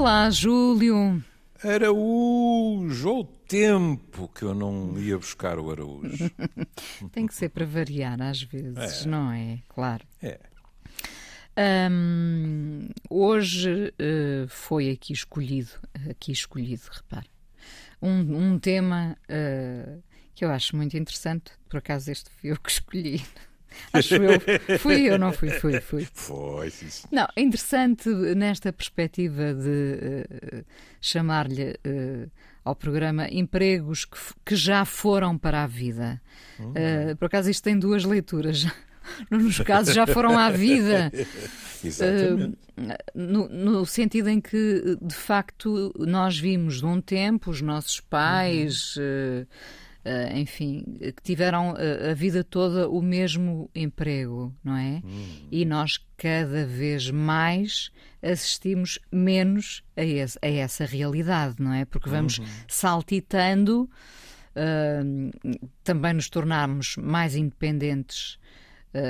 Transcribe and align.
Olá, 0.00 0.30
Júlio. 0.30 1.22
Araújo, 1.62 3.06
ou 3.10 3.24
tempo 3.46 4.28
que 4.34 4.42
eu 4.44 4.54
não 4.54 4.98
ia 4.98 5.18
buscar 5.18 5.58
o 5.58 5.70
Araújo. 5.70 6.30
Tem 7.12 7.26
que 7.26 7.34
ser 7.34 7.50
para 7.50 7.66
variar 7.66 8.18
às 8.22 8.42
vezes, 8.42 9.04
É. 9.04 9.06
não 9.06 9.30
é? 9.30 9.58
Claro. 9.68 10.02
É. 10.22 10.40
Hum, 11.90 12.88
hoje 13.10 13.92
eh, 13.98 14.46
foi 14.48 14.88
aqui 14.88 15.12
escolhido, 15.12 15.72
aqui 16.08 16.32
escolhido, 16.32 16.84
repare, 16.90 17.28
um, 18.00 18.52
um 18.54 18.58
tema 18.58 19.18
eh, 19.28 19.98
que 20.34 20.46
eu 20.46 20.50
acho 20.50 20.74
muito 20.76 20.96
interessante. 20.96 21.52
Por 21.68 21.76
acaso 21.76 22.10
este 22.10 22.30
fui 22.30 22.52
eu 22.52 22.58
que 22.58 22.70
escolhi. 22.70 23.22
Acho 23.92 24.16
eu. 24.16 24.78
Fui 24.78 25.02
eu, 25.02 25.18
não 25.18 25.32
fui, 25.32 25.50
fui, 25.50 25.80
fui. 25.80 26.06
Foi, 26.12 26.70
sim, 26.70 26.88
sim. 26.88 27.08
Não, 27.10 27.28
é 27.34 27.40
interessante 27.40 28.08
nesta 28.08 28.72
perspectiva 28.72 29.54
de 29.54 30.26
eh, 30.30 30.64
chamar-lhe 31.00 31.78
eh, 31.84 32.28
ao 32.64 32.74
programa 32.74 33.28
empregos 33.30 34.04
que, 34.04 34.18
que 34.44 34.56
já 34.56 34.84
foram 34.84 35.36
para 35.38 35.64
a 35.64 35.66
vida. 35.66 36.20
Eh, 36.74 37.14
por 37.14 37.26
acaso 37.26 37.50
isto 37.50 37.64
tem 37.64 37.78
duas 37.78 38.04
leituras. 38.04 38.66
Nos 39.30 39.58
casos 39.60 39.94
já 39.94 40.06
foram 40.06 40.38
à 40.38 40.50
vida. 40.50 41.10
Exatamente. 41.82 42.58
No, 43.14 43.48
no 43.48 43.86
sentido 43.86 44.28
em 44.28 44.40
que, 44.40 44.96
de 45.00 45.14
facto, 45.14 45.92
nós 45.98 46.38
vimos 46.38 46.80
de 46.80 46.86
um 46.86 47.00
tempo 47.00 47.50
os 47.50 47.60
nossos 47.60 48.00
pais, 48.00 48.94
eh, 48.98 49.46
eh, 50.04 50.38
enfim, 50.38 50.84
que 50.98 51.22
tiveram 51.22 51.74
eh, 51.76 52.10
a 52.10 52.14
vida 52.14 52.42
toda 52.44 52.88
o 52.88 53.02
mesmo 53.02 53.70
emprego, 53.74 54.54
não 54.64 54.76
é? 54.76 55.02
E 55.50 55.64
nós 55.64 55.98
cada 56.16 56.64
vez 56.66 57.10
mais 57.10 57.90
assistimos 58.22 58.98
menos 59.12 59.82
a, 59.96 60.04
esse- 60.04 60.38
a 60.42 60.48
essa 60.48 60.84
realidade, 60.84 61.56
não 61.58 61.72
é? 61.72 61.84
Porque 61.84 62.08
vamos 62.08 62.38
saltitando, 62.68 63.88
eh, 64.54 65.02
também 65.84 66.12
nos 66.14 66.28
tornarmos 66.28 66.96
mais 66.96 67.34
independentes 67.34 68.38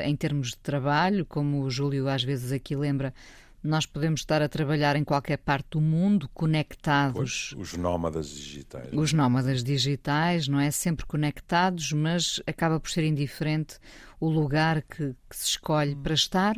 em 0.04 0.14
termos 0.14 0.48
de 0.50 0.58
trabalho, 0.58 1.24
como 1.24 1.62
o 1.62 1.70
Júlio 1.70 2.06
às 2.06 2.22
vezes 2.22 2.52
aqui 2.52 2.76
lembra, 2.76 3.14
nós 3.62 3.84
podemos 3.86 4.20
estar 4.20 4.40
a 4.40 4.48
trabalhar 4.48 4.96
em 4.96 5.04
qualquer 5.04 5.36
parte 5.36 5.70
do 5.70 5.80
mundo, 5.80 6.28
conectados. 6.32 7.52
Pois, 7.54 7.70
os 7.70 7.76
nómadas 7.76 8.30
digitais. 8.30 8.88
Os 8.92 9.12
nómadas 9.12 9.62
digitais, 9.62 10.48
não 10.48 10.58
é? 10.58 10.70
Sempre 10.70 11.04
conectados, 11.06 11.92
mas 11.92 12.40
acaba 12.46 12.80
por 12.80 12.90
ser 12.90 13.04
indiferente 13.04 13.78
o 14.18 14.28
lugar 14.28 14.82
que, 14.82 15.14
que 15.28 15.36
se 15.36 15.46
escolhe 15.46 15.94
para 15.94 16.14
estar, 16.14 16.56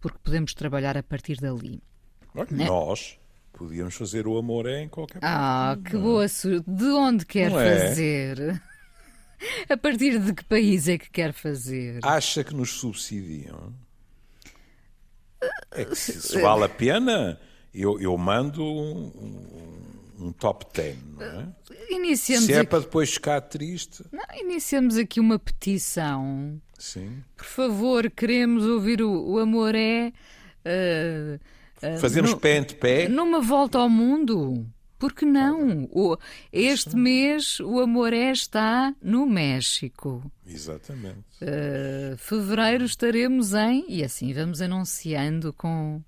porque 0.00 0.18
podemos 0.22 0.52
trabalhar 0.54 0.96
a 0.96 1.02
partir 1.02 1.36
dali. 1.38 1.82
Né? 2.50 2.66
Nós 2.66 3.18
podíamos 3.52 3.94
fazer 3.94 4.26
o 4.26 4.36
amor 4.36 4.66
em 4.68 4.88
qualquer 4.88 5.20
parte. 5.20 5.34
Ah, 5.34 5.78
que 5.82 5.96
boa 5.96 6.28
su... 6.28 6.62
De 6.66 6.84
onde 6.84 7.24
quer 7.24 7.50
Não 7.50 7.60
é? 7.60 7.88
fazer? 7.88 8.62
A 9.68 9.76
partir 9.76 10.20
de 10.20 10.32
que 10.32 10.44
país 10.44 10.86
é 10.86 10.96
que 10.96 11.10
quer 11.10 11.32
fazer? 11.32 11.98
Acha 12.04 12.44
que 12.44 12.54
nos 12.54 12.74
subsidiam? 12.74 13.74
É 15.72 15.84
que 15.84 15.94
se, 15.96 16.20
se 16.20 16.40
vale 16.40 16.64
a 16.64 16.68
pena, 16.68 17.38
eu, 17.74 18.00
eu 18.00 18.16
mando 18.18 18.62
um, 18.62 19.06
um- 19.06 20.26
um 20.26 20.32
top 20.32 20.66
10, 20.72 20.96
não 21.18 21.22
é? 21.40 21.46
Iniciamos, 21.90 22.44
Se 22.46 22.52
é 22.52 22.58
aqui... 22.60 22.70
para 22.70 22.80
depois 22.80 23.12
ficar 23.12 23.40
triste, 23.40 24.04
Não, 24.12 24.22
iniciamos 24.38 24.96
aqui 24.96 25.18
uma 25.20 25.38
petição. 25.38 26.60
sim. 26.78 27.22
Por 27.36 27.44
favor, 27.46 28.08
queremos 28.10 28.64
ouvir 28.64 29.02
o, 29.02 29.10
o 29.32 29.38
amor 29.38 29.74
é. 29.74 30.12
eh, 30.64 31.38
eh, 31.82 31.96
Fazemos 31.98 32.30
nu- 32.32 32.38
pé 32.40 32.58
ante 32.58 32.74
pé. 32.76 33.08
Numa 33.08 33.40
volta 33.40 33.78
ao 33.78 33.88
mundo. 33.90 34.64
Por 35.02 35.12
que 35.12 35.24
não? 35.26 35.88
O- 35.90 36.16
este 36.52 36.94
mês 36.94 37.58
o 37.58 37.80
amor 37.80 38.12
é 38.12 38.30
está 38.30 38.94
no 39.02 39.26
México. 39.26 40.22
Exatamente. 40.46 41.24
Eh, 41.40 42.14
fevereiro 42.16 42.84
estaremos 42.84 43.52
em. 43.52 43.84
E 43.88 44.04
assim 44.04 44.32
vamos 44.32 44.62
anunciando 44.62 45.52
com, 45.52 46.00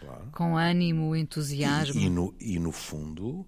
Claro. 0.00 0.28
com 0.32 0.56
ânimo, 0.56 1.14
entusiasmo. 1.14 2.00
E, 2.00 2.06
e 2.06 2.10
no, 2.10 2.34
e 2.40 2.58
no 2.58 2.72
fundo 2.72 3.46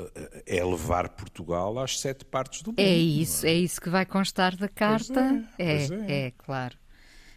eh, 0.00 0.44
é 0.46 0.64
levar 0.64 1.10
Portugal 1.10 1.78
às 1.78 2.00
sete 2.00 2.24
partes 2.24 2.62
do 2.62 2.70
mundo. 2.70 2.78
É 2.80 2.96
isso, 2.96 3.44
é 3.44 3.52
isso 3.52 3.78
que 3.82 3.90
vai 3.90 4.06
constar 4.06 4.56
da 4.56 4.66
carta. 4.68 5.44
é, 5.58 5.74
é, 5.74 5.76
pois 5.88 5.90
é. 5.90 6.26
é, 6.26 6.30
claro. 6.38 6.74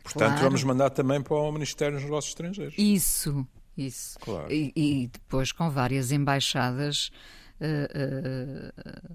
Portanto, 0.02 0.28
claro. 0.30 0.44
vamos 0.44 0.64
mandar 0.64 0.92
também 0.92 1.22
para 1.22 1.36
o 1.36 1.52
Ministério 1.52 1.96
dos 1.96 2.06
Negócios 2.06 2.32
Estrangeiros. 2.32 2.74
Isso, 2.78 3.46
isso. 3.78 4.20
Claro. 4.20 4.52
E, 4.52 4.72
e 4.76 5.08
depois 5.08 5.52
com 5.52 5.70
várias 5.70 6.12
embaixadas 6.12 7.12
eh, 7.60 7.90
eh, 7.94 9.12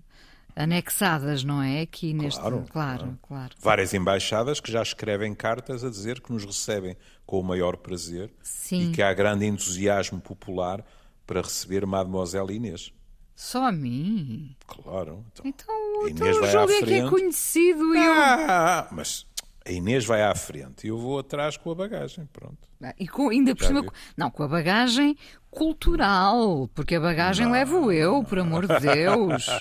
anexadas, 0.57 1.45
não 1.45 1.63
é? 1.63 1.83
Aqui 1.83 2.15
neste. 2.15 2.41
Claro, 2.41 2.65
claro, 2.71 2.99
claro. 2.99 3.19
claro. 3.23 3.55
Várias 3.61 3.93
embaixadas 3.93 4.59
que 4.59 4.73
já 4.73 4.83
escrevem 4.83 5.35
cartas 5.35 5.85
a 5.85 5.91
dizer 5.91 6.21
que 6.21 6.33
nos 6.33 6.45
recebem 6.45 6.97
com 7.27 7.39
o 7.39 7.45
maior 7.45 7.77
prazer 7.77 8.33
Sim. 8.43 8.91
e 8.91 8.93
que 8.93 9.03
há 9.03 9.13
grande 9.13 9.45
entusiasmo 9.45 10.21
popular 10.21 10.85
para 11.27 11.43
receber 11.43 11.85
Mademoiselle 11.85 12.55
Inês. 12.55 12.93
Só 13.35 13.67
a 13.67 13.73
mim. 13.73 14.57
Claro. 14.67 15.25
Então, 15.33 15.45
Então, 15.45 16.07
A 16.07 16.11
então 16.11 16.27
Inês 16.27 16.39
o 16.39 16.47
Júlio 16.47 16.75
é 16.77 16.83
que 16.83 16.95
é 16.95 17.09
conhecido 17.11 17.95
e 17.95 17.99
eu. 17.99 18.13
Ah, 18.15 18.89
mas 18.91 19.27
a 19.67 19.71
Inês 19.73 20.05
vai 20.05 20.23
à 20.23 20.35
frente 20.35 20.87
e 20.87 20.91
eu 20.91 20.99
vou 20.99 21.19
atrás 21.19 21.57
com 21.57 21.71
a 21.71 21.75
bagagem. 21.75 22.27
Pronto. 22.33 22.57
Ah, 22.83 22.95
E 22.99 23.07
com, 23.09 23.29
ainda 23.31 23.55
por 23.55 23.65
cima, 23.67 23.85
não, 24.17 24.31
com 24.31 24.43
a 24.43 24.49
bagagem 24.49 25.17
cultural, 25.51 26.69
porque 26.75 26.95
a 26.97 27.01
bagagem 27.01 27.51
levo 27.51 27.91
eu, 27.91 28.23
por 28.25 28.39
amor 28.39 28.67
de 28.67 28.79
Deus. 28.81 29.47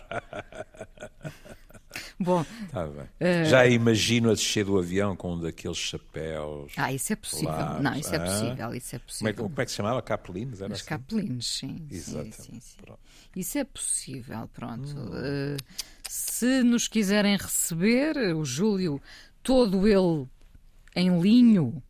Bom, 2.20 2.46
bem. 2.74 3.08
Eh, 3.20 3.46
Já 3.46 3.66
imagino 3.68 4.30
a 4.30 4.34
descer 4.34 4.66
do 4.66 4.78
avião 4.78 5.16
com 5.16 5.34
um 5.34 5.40
daqueles 5.40 5.78
chapéus. 5.78 6.74
ah, 6.78 6.92
isso 6.92 7.14
é 7.14 7.16
possível. 7.16 7.48
Claro, 7.54 7.84
Não, 7.84 7.94
isso 7.96 8.14
é 8.14 8.18
ah. 8.18 8.22
possível, 8.26 8.74
isso 8.76 8.96
é 8.96 9.00
Como 9.00 9.04
é, 9.04 9.06
possível. 9.08 9.34
que- 9.34 9.42
como 9.44 9.62
é 9.62 9.66
que 9.66 9.72
se 9.72 9.78
chamava? 9.78 10.02
Capelinos? 10.02 10.62
Era 10.62 10.74
Os 10.74 10.80
assim? 10.80 10.90
capelinos, 10.90 11.48
sim. 11.48 11.78
sim, 11.78 11.88
Exatamente. 11.96 12.36
sim, 12.42 12.60
sim. 12.60 12.78
Pronto. 12.82 13.00
Isso 13.36 13.58
é 13.58 13.64
possível, 13.64 14.50
pronto. 14.54 14.90
Hum. 14.98 15.12
Eh, 15.16 15.58
se 16.10 16.64
nos 16.64 16.88
quiserem 16.88 17.38
receber, 17.38 18.18
o 18.36 18.44
Júlio, 18.44 19.02
todo 19.46 19.88
ele 19.88 20.28
em 20.96 21.20
linho, 21.22 21.82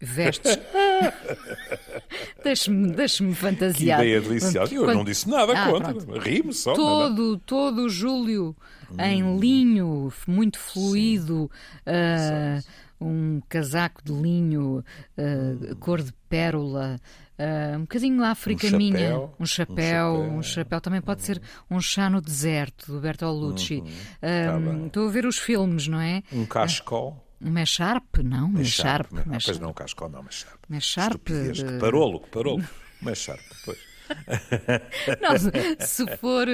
vestes. 0.00 0.58
Deixe-me 2.42 2.90
deixe 2.92 3.24
Que 3.24 3.34
fantasiar. 3.34 4.00
ideia 4.00 4.20
deliciosa. 4.20 4.74
Eu 4.74 4.84
Quando- 4.84 4.96
não 4.98 5.04
disse 5.04 5.28
nada 5.28 5.52
Ah, 5.54 5.70
contra. 5.70 6.18
Rimo 6.20 6.52
só. 6.52 6.74
Todo, 6.74 7.38
todo 7.38 7.82
o 7.82 7.88
Júlio 7.88 8.56
Hum. 8.90 8.96
em 9.00 9.38
linho, 9.38 10.12
muito 10.26 10.58
fluido, 10.58 11.50
ah, 11.86 12.60
um 13.00 13.40
casaco 13.48 14.02
de 14.04 14.12
linho, 14.12 14.84
ah, 15.16 15.74
cor 15.80 16.02
de 16.02 16.12
pérola, 16.28 17.00
ah, 17.38 17.76
um 17.76 17.80
bocadinho 17.82 18.22
África. 18.24 18.66
Um 18.68 18.76
minha, 18.76 18.98
chapéu, 18.98 19.34
um 19.38 19.42
um 19.42 19.46
chapéu, 19.46 19.76
chapéu. 19.76 20.14
um 20.38 20.42
chapéu, 20.42 20.80
também 20.80 21.00
pode 21.00 21.22
ser 21.22 21.40
um 21.70 21.80
chá 21.80 22.08
no 22.10 22.20
deserto 22.20 22.92
do 22.92 23.00
Bertolucci. 23.00 23.82
Ah, 24.20 24.58
Tá. 24.60 24.86
Estou 24.86 25.08
a 25.08 25.10
ver 25.10 25.26
os 25.26 25.38
filmes, 25.38 25.86
não 25.88 26.00
é? 26.00 26.22
Um 26.32 26.44
cascol. 26.46 27.26
Um 27.44 27.50
Mesharp? 27.50 28.18
Não, 28.24 28.48
Mesharp. 28.48 29.06
Ah, 29.06 29.14
pois 29.14 29.26
Mesharp. 29.26 29.60
não, 29.60 29.72
cascol 29.72 30.08
não, 30.08 30.22
mas 30.22 30.34
sharp. 30.34 30.60
Mesharp. 30.68 31.12
Estupidez, 31.28 31.58
eh, 31.60 31.66
que 31.66 31.78
parolo, 31.78 32.20
que 32.20 32.28
parolo. 32.30 32.62
Mas 33.02 33.18
sharp, 33.18 33.40
pois. 33.64 33.78
Não, 35.20 35.36
se- 35.80 36.06
for, 36.18 36.46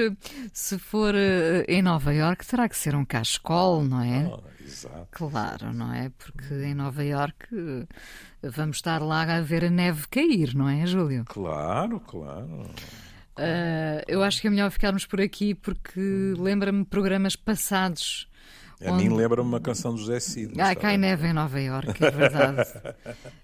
se 0.53 0.79
for 0.79 1.13
eh, 1.15 1.63
em 1.67 1.81
Nova 1.81 2.13
Iorque, 2.13 2.45
terá 2.45 2.67
que 2.67 2.75
ser 2.77 2.95
um 2.95 3.05
cascol, 3.05 3.83
não 3.83 4.01
é? 4.01 4.29
Ah, 4.33 4.39
exato. 4.69 5.07
Claro, 5.11 5.73
não 5.73 5.93
é? 5.93 6.11
Porque 6.17 6.53
em 6.53 6.73
Nova 6.73 7.03
Iorque 7.03 7.87
eh, 8.41 8.49
vamos 8.49 8.77
estar 8.77 9.01
lá 9.01 9.23
a 9.23 9.41
ver 9.41 9.65
a 9.65 9.69
neve 9.69 10.07
cair, 10.07 10.55
não 10.55 10.69
é, 10.69 10.85
Júlio? 10.85 11.25
Claro, 11.25 11.99
claro. 11.99 12.69
Ah, 13.39 14.03
eu 14.07 14.21
acho 14.21 14.41
que 14.41 14.47
é 14.47 14.49
melhor 14.49 14.69
ficarmos 14.69 15.05
por 15.05 15.21
aqui 15.21 15.55
porque 15.55 16.33
lembra-me 16.37 16.83
programas 16.85 17.35
passados. 17.35 18.27
A 18.85 18.93
mim 18.93 19.09
lembra-me 19.09 19.47
uma 19.47 19.59
canção 19.59 19.93
do 19.93 19.99
José 19.99 20.19
Cid. 20.19 20.53
Ah, 20.59 20.71
está 20.71 20.75
cai 20.75 20.97
neve 20.97 21.27
em 21.27 21.33
Nova 21.33 21.59
Iorque, 21.59 22.03
é 22.03 22.11
verdade. 22.11 22.61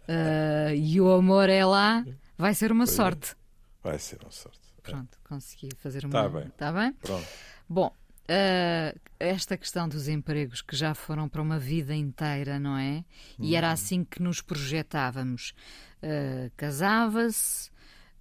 Ah, 0.07 0.73
e 0.75 1.00
o 1.01 1.11
amor 1.11 1.50
é 1.50 1.65
lá, 1.65 2.05
vai 2.38 2.53
ser 2.53 2.71
uma 2.71 2.85
sorte. 2.85 3.35
Vai 3.83 4.00
ser 4.00 4.19
uma 4.21 4.31
sorte. 4.31 4.59
Pronto, 4.81 5.17
consegui 5.27 5.69
fazer 5.77 6.05
uma. 6.05 6.11
Tá 6.13 6.29
bem. 6.29 6.50
Tá 6.57 6.71
bem? 6.71 6.94
Pronto. 6.94 7.27
Bom, 7.67 7.91
ah, 8.27 8.95
esta 9.19 9.57
questão 9.57 9.88
dos 9.88 10.07
empregos 10.07 10.62
que 10.62 10.75
já 10.75 10.94
foram 10.94 11.30
para 11.30 11.42
uma 11.42 11.60
vida 11.60 11.95
inteira, 11.95 12.60
não 12.60 12.77
é? 12.77 13.06
E 13.39 13.56
era 13.56 13.72
assim 13.72 14.04
que 14.04 14.22
nos 14.22 14.42
projetávamos. 14.42 15.54
Ah, 16.01 16.50
Casava-se, 16.57 17.69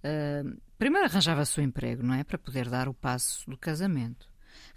ah, 0.03 0.43
primeiro 0.77 1.07
arranjava-se 1.07 1.59
o 1.59 1.63
emprego, 1.63 2.03
não 2.03 2.13
é? 2.13 2.23
Para 2.23 2.37
poder 2.37 2.69
dar 2.69 2.87
o 2.87 2.93
passo 2.93 3.49
do 3.49 3.57
casamento. 3.57 4.29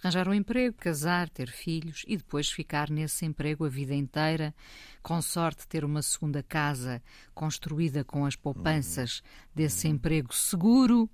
Arranjar 0.03 0.29
um 0.29 0.35
emprego, 0.35 0.77
casar, 0.77 1.29
ter 1.29 1.51
filhos 1.51 2.05
e 2.07 2.17
depois 2.17 2.49
ficar 2.49 2.91
nesse 2.91 3.25
emprego 3.25 3.65
a 3.65 3.69
vida 3.69 3.95
inteira, 3.95 4.55
com 5.03 5.21
sorte 5.23 5.69
ter 5.69 5.85
uma 5.85 6.03
segunda 6.03 6.43
casa 6.43 7.03
construída 7.33 8.05
com 8.05 8.25
as 8.25 8.35
poupanças 8.35 9.23
desse 9.55 9.87
emprego 9.89 10.35
seguro 10.35 11.09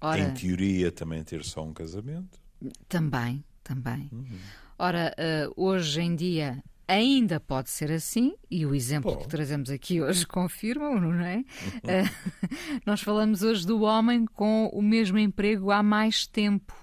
Ora, 0.00 0.20
em 0.20 0.34
teoria, 0.34 0.92
também 0.92 1.24
ter 1.24 1.42
só 1.44 1.64
um 1.64 1.72
casamento. 1.72 2.43
Também, 2.88 3.44
também. 3.62 4.08
Uhum. 4.12 4.38
Ora, 4.78 5.14
uh, 5.18 5.52
hoje 5.56 6.00
em 6.00 6.14
dia 6.14 6.62
ainda 6.86 7.40
pode 7.40 7.70
ser 7.70 7.90
assim, 7.90 8.34
e 8.50 8.66
o 8.66 8.74
exemplo 8.74 9.12
Pô. 9.12 9.18
que 9.18 9.28
trazemos 9.28 9.70
aqui 9.70 10.00
hoje 10.02 10.26
confirma, 10.28 10.90
não 11.00 11.24
é? 11.24 11.38
uh, 11.38 12.44
nós 12.84 13.00
falamos 13.00 13.42
hoje 13.42 13.66
do 13.66 13.82
homem 13.82 14.26
com 14.26 14.66
o 14.72 14.82
mesmo 14.82 15.18
emprego 15.18 15.70
há 15.70 15.82
mais 15.82 16.26
tempo. 16.26 16.74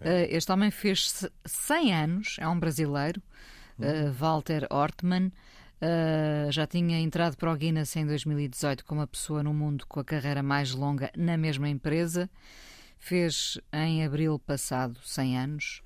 Uh, 0.00 0.26
este 0.28 0.50
homem 0.50 0.70
fez 0.70 1.26
100 1.44 1.94
anos, 1.94 2.36
é 2.38 2.48
um 2.48 2.58
brasileiro, 2.58 3.22
uh, 3.78 4.12
Walter 4.12 4.66
Ortmann. 4.70 5.32
Uh, 5.80 6.50
já 6.50 6.66
tinha 6.66 6.98
entrado 6.98 7.36
para 7.36 7.52
o 7.52 7.56
Guinness 7.56 7.94
em 7.96 8.06
2018 8.06 8.84
como 8.84 9.02
a 9.02 9.06
pessoa 9.06 9.42
no 9.42 9.52
mundo 9.52 9.84
com 9.86 10.00
a 10.00 10.04
carreira 10.04 10.42
mais 10.42 10.72
longa 10.72 11.10
na 11.16 11.36
mesma 11.36 11.68
empresa. 11.68 12.30
Fez 13.04 13.60
em 13.70 14.02
abril 14.02 14.38
passado 14.38 14.98
100 15.02 15.38
anos. 15.38 15.82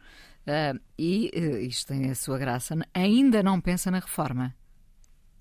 Uh, 0.46 0.80
e 0.96 1.32
uh, 1.34 1.56
isto 1.58 1.88
tem 1.88 2.08
a 2.08 2.14
sua 2.14 2.38
graça. 2.38 2.76
Ainda 2.94 3.42
não 3.42 3.60
pensa 3.60 3.90
na 3.90 3.98
reforma. 3.98 4.54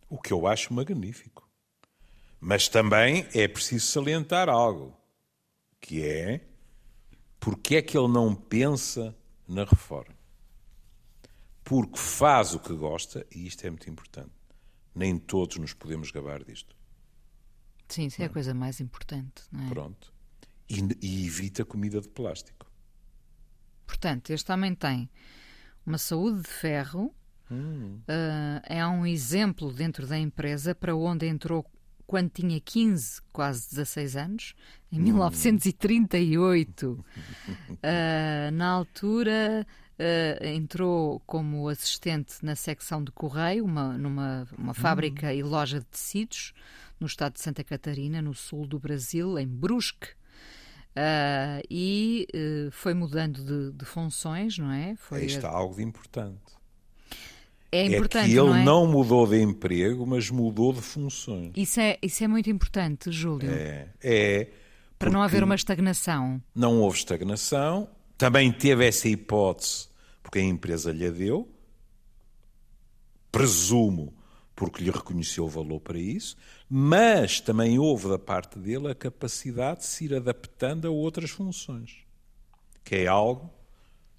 O 0.09 0.19
que 0.19 0.33
eu 0.33 0.47
acho 0.47 0.73
magnífico. 0.73 1.47
Mas 2.39 2.67
também 2.67 3.27
é 3.31 3.47
preciso 3.47 3.85
salientar 3.85 4.49
algo, 4.49 4.97
que 5.79 6.03
é 6.03 6.47
porque 7.39 7.75
é 7.75 7.81
que 7.83 7.95
ele 7.95 8.07
não 8.07 8.33
pensa 8.33 9.15
na 9.47 9.63
reforma? 9.63 10.17
Porque 11.63 11.99
faz 11.99 12.55
o 12.55 12.59
que 12.59 12.73
gosta, 12.73 13.23
e 13.31 13.45
isto 13.45 13.67
é 13.67 13.69
muito 13.69 13.87
importante. 13.87 14.31
Nem 14.95 15.15
todos 15.19 15.57
nos 15.57 15.75
podemos 15.75 16.09
gabar 16.09 16.43
disto. 16.43 16.75
Sim, 17.87 18.07
isso 18.07 18.19
é 18.19 18.25
a 18.25 18.29
coisa 18.29 18.55
mais 18.55 18.81
importante. 18.81 19.43
É? 19.53 19.69
Pronto. 19.69 20.16
E, 20.69 20.79
e 21.01 21.25
evita 21.25 21.63
comida 21.63 22.01
de 22.01 22.09
plástico. 22.09 22.69
Portanto, 23.85 24.31
este 24.31 24.51
homem 24.51 24.75
tem 24.75 25.09
uma 25.85 25.97
saúde 25.97 26.41
de 26.41 26.49
ferro, 26.49 27.13
hum. 27.49 27.99
uh, 28.01 28.61
é 28.63 28.85
um 28.85 29.05
exemplo 29.05 29.71
dentro 29.71 30.05
da 30.05 30.17
empresa 30.17 30.75
para 30.75 30.93
onde 30.93 31.25
entrou 31.25 31.65
quando 32.05 32.29
tinha 32.29 32.59
15, 32.59 33.21
quase 33.33 33.69
16 33.69 34.15
anos, 34.15 34.55
em 34.91 34.99
1938. 34.99 36.91
Uh, 36.91 37.05
ah, 37.83 38.49
na 38.51 38.69
altura 38.69 39.67
uh, 39.99 40.45
entrou 40.45 41.19
como 41.25 41.67
assistente 41.67 42.35
na 42.41 42.55
secção 42.55 43.03
de 43.03 43.11
correio, 43.11 43.65
uma, 43.65 43.97
numa 43.97 44.47
uma 44.57 44.73
fábrica 44.73 45.33
e 45.33 45.43
loja 45.43 45.79
de 45.79 45.85
tecidos, 45.85 46.53
no 46.97 47.07
estado 47.07 47.33
de 47.33 47.41
Santa 47.41 47.63
Catarina, 47.63 48.21
no 48.21 48.33
sul 48.33 48.65
do 48.65 48.79
Brasil, 48.79 49.37
em 49.37 49.47
Brusque. 49.47 50.16
Uh, 50.97 51.61
e 51.69 52.27
uh, 52.33 52.71
foi 52.71 52.95
mudando 52.95 53.43
de, 53.43 53.77
de, 53.77 53.85
funções, 53.85 54.57
não 54.57 54.71
é? 54.71 54.95
Foi 54.95 55.19
Aí 55.19 55.25
está 55.27 55.47
algo 55.47 55.75
de 55.75 55.83
importante. 55.83 56.57
É 57.71 57.85
importante. 57.85 58.31
É 58.31 58.33
que 58.33 58.39
ele 58.39 58.49
não, 58.49 58.55
é? 58.55 58.63
não, 58.63 58.87
mudou 58.87 59.27
de 59.27 59.39
emprego, 59.39 60.07
mas 60.07 60.31
mudou 60.31 60.73
de 60.73 60.81
funções. 60.81 61.51
Isso 61.55 61.79
é, 61.79 61.99
isso 62.01 62.23
é 62.23 62.27
muito 62.27 62.49
importante, 62.49 63.11
Júlio. 63.11 63.51
É. 63.51 63.89
é 64.01 64.47
Para 64.97 65.11
não 65.11 65.21
haver 65.21 65.43
uma 65.43 65.53
estagnação. 65.53 66.41
Não 66.55 66.81
houve 66.81 66.97
estagnação. 66.97 67.87
Também 68.17 68.51
teve 68.51 68.87
essa 68.87 69.07
hipótese, 69.07 69.89
porque 70.23 70.39
a 70.39 70.43
empresa 70.43 70.91
lhe 70.91 71.11
deu. 71.11 71.47
Presumo, 73.31 74.16
porque 74.57 74.83
lhe 74.83 74.89
reconheceu 74.89 75.45
o 75.45 75.49
valor 75.49 75.79
para 75.79 75.99
isso. 75.99 76.35
Mas 76.67 77.39
também 77.39 77.77
houve 77.77 78.09
da 78.09 78.17
parte 78.17 78.57
dele 78.57 78.89
a 78.89 78.95
capacidade 78.95 79.81
de 79.81 79.85
se 79.85 80.05
ir 80.05 80.15
adaptando 80.15 80.87
a 80.87 80.89
outras 80.89 81.29
funções. 81.29 81.99
Que 82.83 82.95
é 82.95 83.07
algo 83.07 83.53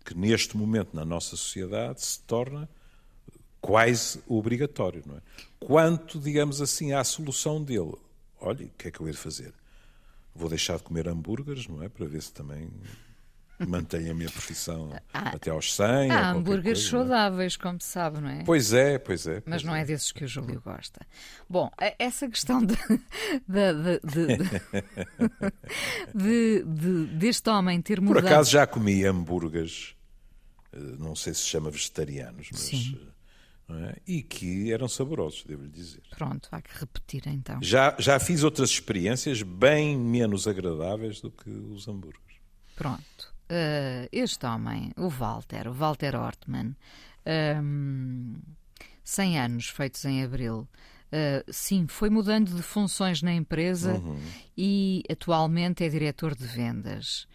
que 0.05 0.17
neste 0.17 0.57
momento 0.57 0.95
na 0.95 1.05
nossa 1.05 1.31
sociedade 1.31 2.01
se 2.03 2.21
torna 2.21 2.71
quase 3.61 4.23
obrigatório, 4.29 5.03
não 5.05 5.17
é? 5.17 5.21
Quanto, 5.59 6.21
digamos 6.21 6.63
assim, 6.63 6.93
à 6.93 7.03
solução 7.03 7.61
dele. 7.61 7.97
Olha, 8.41 8.65
o 8.65 8.71
que 8.79 8.87
é 8.87 8.91
que 8.93 9.01
eu 9.01 9.09
hei 9.09 9.13
de 9.13 9.19
fazer? 9.19 9.53
Vou 10.33 10.49
deixar 10.49 10.77
de 10.77 10.85
comer 10.85 11.09
hambúrgueres, 11.09 11.67
não 11.67 11.83
é? 11.83 11.89
Para 11.89 12.07
ver 12.07 12.23
se 12.23 12.33
também 12.33 12.71
mantenho 13.67 14.13
a 14.13 14.15
minha 14.15 14.31
profissão 14.31 14.93
ah, 15.13 15.31
até 15.31 15.51
aos 15.51 15.75
100. 15.75 16.11
Há 16.11 16.31
hambúrgueres 16.31 16.83
coisa, 16.83 16.97
é? 16.97 17.01
saudáveis, 17.01 17.55
é? 17.59 17.63
como 17.63 17.81
se 17.81 17.89
sabe, 17.89 18.21
não 18.21 18.29
é? 18.29 18.45
Pois 18.45 18.73
é, 18.73 18.99
pois 18.99 19.27
é. 19.27 19.41
Pois 19.41 19.45
Mas 19.47 19.65
não 19.65 19.75
é. 19.75 19.83
é 19.83 19.85
desses 19.85 20.13
que 20.13 20.25
o 20.25 20.29
Júlio 20.29 20.61
gosta. 20.61 21.07
Bom, 21.49 21.71
essa 21.99 22.29
questão 22.29 22.65
de, 22.65 22.77
de, 23.49 24.01
de, 26.15 26.65
de, 26.65 27.07
deste 27.15 27.49
homem 27.51 27.81
ter 27.83 28.01
mudado... 28.01 28.23
Por 28.23 28.31
acaso 28.31 28.51
já 28.51 28.67
comi 28.67 29.05
hambúrgueres, 29.05 29.97
eh, 30.73 30.79
não 30.99 31.15
sei 31.15 31.35
se 31.35 31.41
se 31.41 31.47
chama 31.47 31.71
vegetarianos, 31.71 32.49
mas... 32.53 32.61
Sim 32.61 32.99
eh, 33.71 33.95
é? 33.97 33.97
e 34.07 34.23
que 34.23 34.73
eram 34.73 34.89
saborosos, 34.89 35.45
devo-lhe 35.45 35.71
dizer. 35.71 36.03
Pronto, 36.11 36.49
há 36.51 36.61
que 36.61 36.71
repetir 36.79 37.23
então. 37.27 37.59
Já, 37.63 37.95
já 37.99 38.19
fiz 38.19 38.43
outras 38.43 38.71
experiências 38.71 39.43
bem 39.43 39.97
menos 39.97 40.49
agradáveis 40.49 41.21
do 41.21 41.31
que 41.31 41.51
os 41.51 41.87
hambúrgueres. 41.87 42.39
Pronto. 42.75 43.35
Uh, 43.51 44.09
este 44.13 44.45
homem, 44.45 44.93
o 44.97 45.09
Walter, 45.09 45.69
o 45.69 45.73
Walter 45.73 46.15
Ortmann, 46.15 46.77
um, 47.27 48.35
ehm, 48.35 48.37
100 49.03 49.39
anos 49.39 49.69
feitos 49.69 50.05
em 50.05 50.23
abril, 50.23 50.69
uh, 51.13 51.51
sim, 51.51 51.87
foi 51.89 52.11
mudando 52.11 52.55
de 52.55 52.63
funções 52.63 53.23
na 53.23 53.33
empresa 53.33 53.95
uhum. 53.95 54.19
e 54.57 55.03
atualmente 55.11 55.83
é 55.83 55.89
diretor 55.89 56.35
de 56.35 56.47
vendas. 56.47 57.27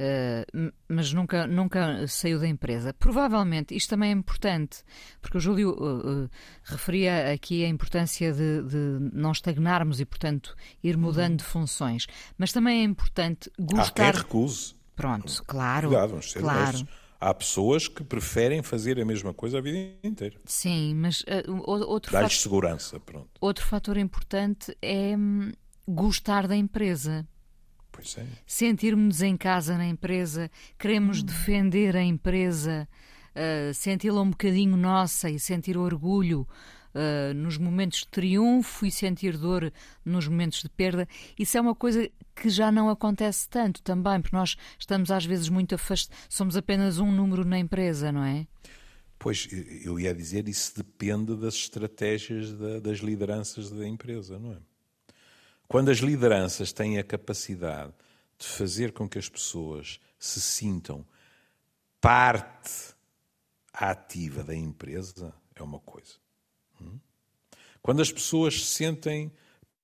Uh, 0.00 0.72
mas 0.88 1.12
nunca, 1.12 1.46
nunca 1.46 2.06
saiu 2.08 2.38
da 2.38 2.48
empresa. 2.48 2.94
Provavelmente, 2.94 3.76
isto 3.76 3.90
também 3.90 4.08
é 4.08 4.12
importante, 4.12 4.82
porque 5.20 5.36
o 5.36 5.40
Júlio 5.40 5.72
uh, 5.72 6.24
uh, 6.24 6.30
referia 6.64 7.30
aqui 7.30 7.62
a 7.66 7.68
importância 7.68 8.32
de, 8.32 8.62
de, 8.62 9.10
não 9.12 9.30
estagnarmos 9.30 10.00
e, 10.00 10.06
portanto, 10.06 10.56
ir 10.82 10.96
mudando 10.96 11.32
uhum. 11.32 11.36
de 11.36 11.44
funções. 11.44 12.06
Mas 12.38 12.50
também 12.50 12.80
é 12.80 12.84
importante 12.84 13.50
gostar. 13.58 14.08
Há 14.08 14.12
quem 14.12 14.22
recuse. 14.22 14.79
Pronto, 15.00 15.44
claro. 15.46 15.88
Cuidado, 15.88 16.10
vamos 16.10 16.30
ser 16.30 16.40
claro. 16.40 16.86
Há 17.18 17.34
pessoas 17.34 17.86
que 17.86 18.02
preferem 18.02 18.62
fazer 18.62 18.98
a 19.00 19.04
mesma 19.04 19.34
coisa 19.34 19.58
a 19.58 19.60
vida 19.60 19.78
inteira. 20.02 20.40
Sim, 20.44 20.94
mas 20.94 21.22
outro 21.66 22.12
Dá-lhes 22.12 22.32
fator... 22.32 22.42
segurança, 22.42 23.00
pronto. 23.00 23.28
Outro 23.40 23.64
fator 23.66 23.98
importante 23.98 24.74
é 24.80 25.14
hum, 25.16 25.52
gostar 25.86 26.46
da 26.46 26.56
empresa. 26.56 27.26
É. 28.16 28.24
Sentirmos-nos 28.46 29.20
em 29.20 29.36
casa 29.36 29.76
na 29.76 29.86
empresa, 29.86 30.50
queremos 30.78 31.20
hum. 31.20 31.26
defender 31.26 31.94
a 31.94 32.02
empresa, 32.02 32.88
uh, 33.34 33.74
senti-la 33.74 34.22
um 34.22 34.30
bocadinho 34.30 34.76
nossa 34.76 35.28
e 35.28 35.38
sentir 35.38 35.76
orgulho 35.76 36.48
uh, 36.94 37.34
nos 37.34 37.58
momentos 37.58 38.00
de 38.00 38.08
triunfo 38.08 38.86
e 38.86 38.90
sentir 38.90 39.36
dor 39.36 39.72
nos 40.04 40.26
momentos 40.28 40.62
de 40.62 40.68
perda. 40.68 41.08
Isso 41.38 41.56
é 41.56 41.60
uma 41.60 41.74
coisa 41.74 42.08
que 42.34 42.48
já 42.48 42.70
não 42.72 42.88
acontece 42.88 43.48
tanto 43.48 43.82
também, 43.82 44.20
porque 44.20 44.36
nós 44.36 44.56
estamos 44.78 45.10
às 45.10 45.24
vezes 45.24 45.48
muito 45.48 45.74
afastados, 45.74 46.26
somos 46.28 46.56
apenas 46.56 46.98
um 46.98 47.10
número 47.10 47.44
na 47.44 47.58
empresa, 47.58 48.10
não 48.10 48.24
é? 48.24 48.46
Pois, 49.18 49.46
eu 49.84 50.00
ia 50.00 50.14
dizer, 50.14 50.48
isso 50.48 50.74
depende 50.76 51.36
das 51.36 51.54
estratégias 51.54 52.52
da, 52.52 52.80
das 52.80 53.00
lideranças 53.00 53.70
da 53.70 53.86
empresa, 53.86 54.38
não 54.38 54.52
é? 54.52 54.58
Quando 55.68 55.90
as 55.90 55.98
lideranças 55.98 56.72
têm 56.72 56.98
a 56.98 57.04
capacidade 57.04 57.92
de 58.38 58.46
fazer 58.46 58.92
com 58.92 59.08
que 59.08 59.18
as 59.18 59.28
pessoas 59.28 60.00
se 60.18 60.40
sintam 60.40 61.06
parte 62.00 62.94
ativa 63.72 64.42
da 64.42 64.56
empresa, 64.56 65.32
é 65.54 65.62
uma 65.62 65.78
coisa. 65.78 66.14
Quando 67.82 68.02
as 68.02 68.12
pessoas 68.12 68.60
se 68.60 68.74
sentem 68.74 69.32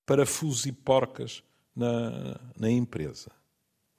parafusos 0.04 0.66
e 0.66 0.72
porcas 0.72 1.42
na, 1.74 2.40
na 2.56 2.70
empresa, 2.70 3.30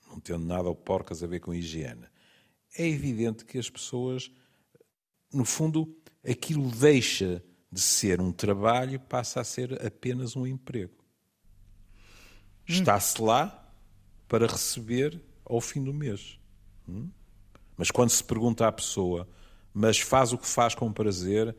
não 0.07 0.19
tendo 0.19 0.45
nada 0.45 0.67
ou 0.67 0.75
porcas 0.75 1.23
a 1.23 1.27
ver 1.27 1.39
com 1.39 1.53
higiene, 1.53 2.05
é 2.77 2.87
evidente 2.87 3.45
que 3.45 3.57
as 3.57 3.69
pessoas, 3.69 4.31
no 5.33 5.45
fundo, 5.45 5.95
aquilo 6.23 6.69
deixa 6.69 7.43
de 7.71 7.81
ser 7.81 8.21
um 8.21 8.31
trabalho 8.31 8.99
passa 8.99 9.41
a 9.41 9.43
ser 9.43 9.85
apenas 9.85 10.35
um 10.35 10.47
emprego. 10.47 10.95
Está-se 12.67 13.21
lá 13.21 13.73
para 14.27 14.47
receber 14.47 15.21
ao 15.45 15.61
fim 15.61 15.83
do 15.83 15.93
mês. 15.93 16.39
Hum? 16.87 17.09
Mas 17.77 17.91
quando 17.91 18.09
se 18.09 18.23
pergunta 18.23 18.67
à 18.67 18.71
pessoa, 18.71 19.27
mas 19.73 19.99
faz 19.99 20.33
o 20.33 20.37
que 20.37 20.47
faz 20.47 20.73
com 20.73 20.91
prazer, 20.91 21.55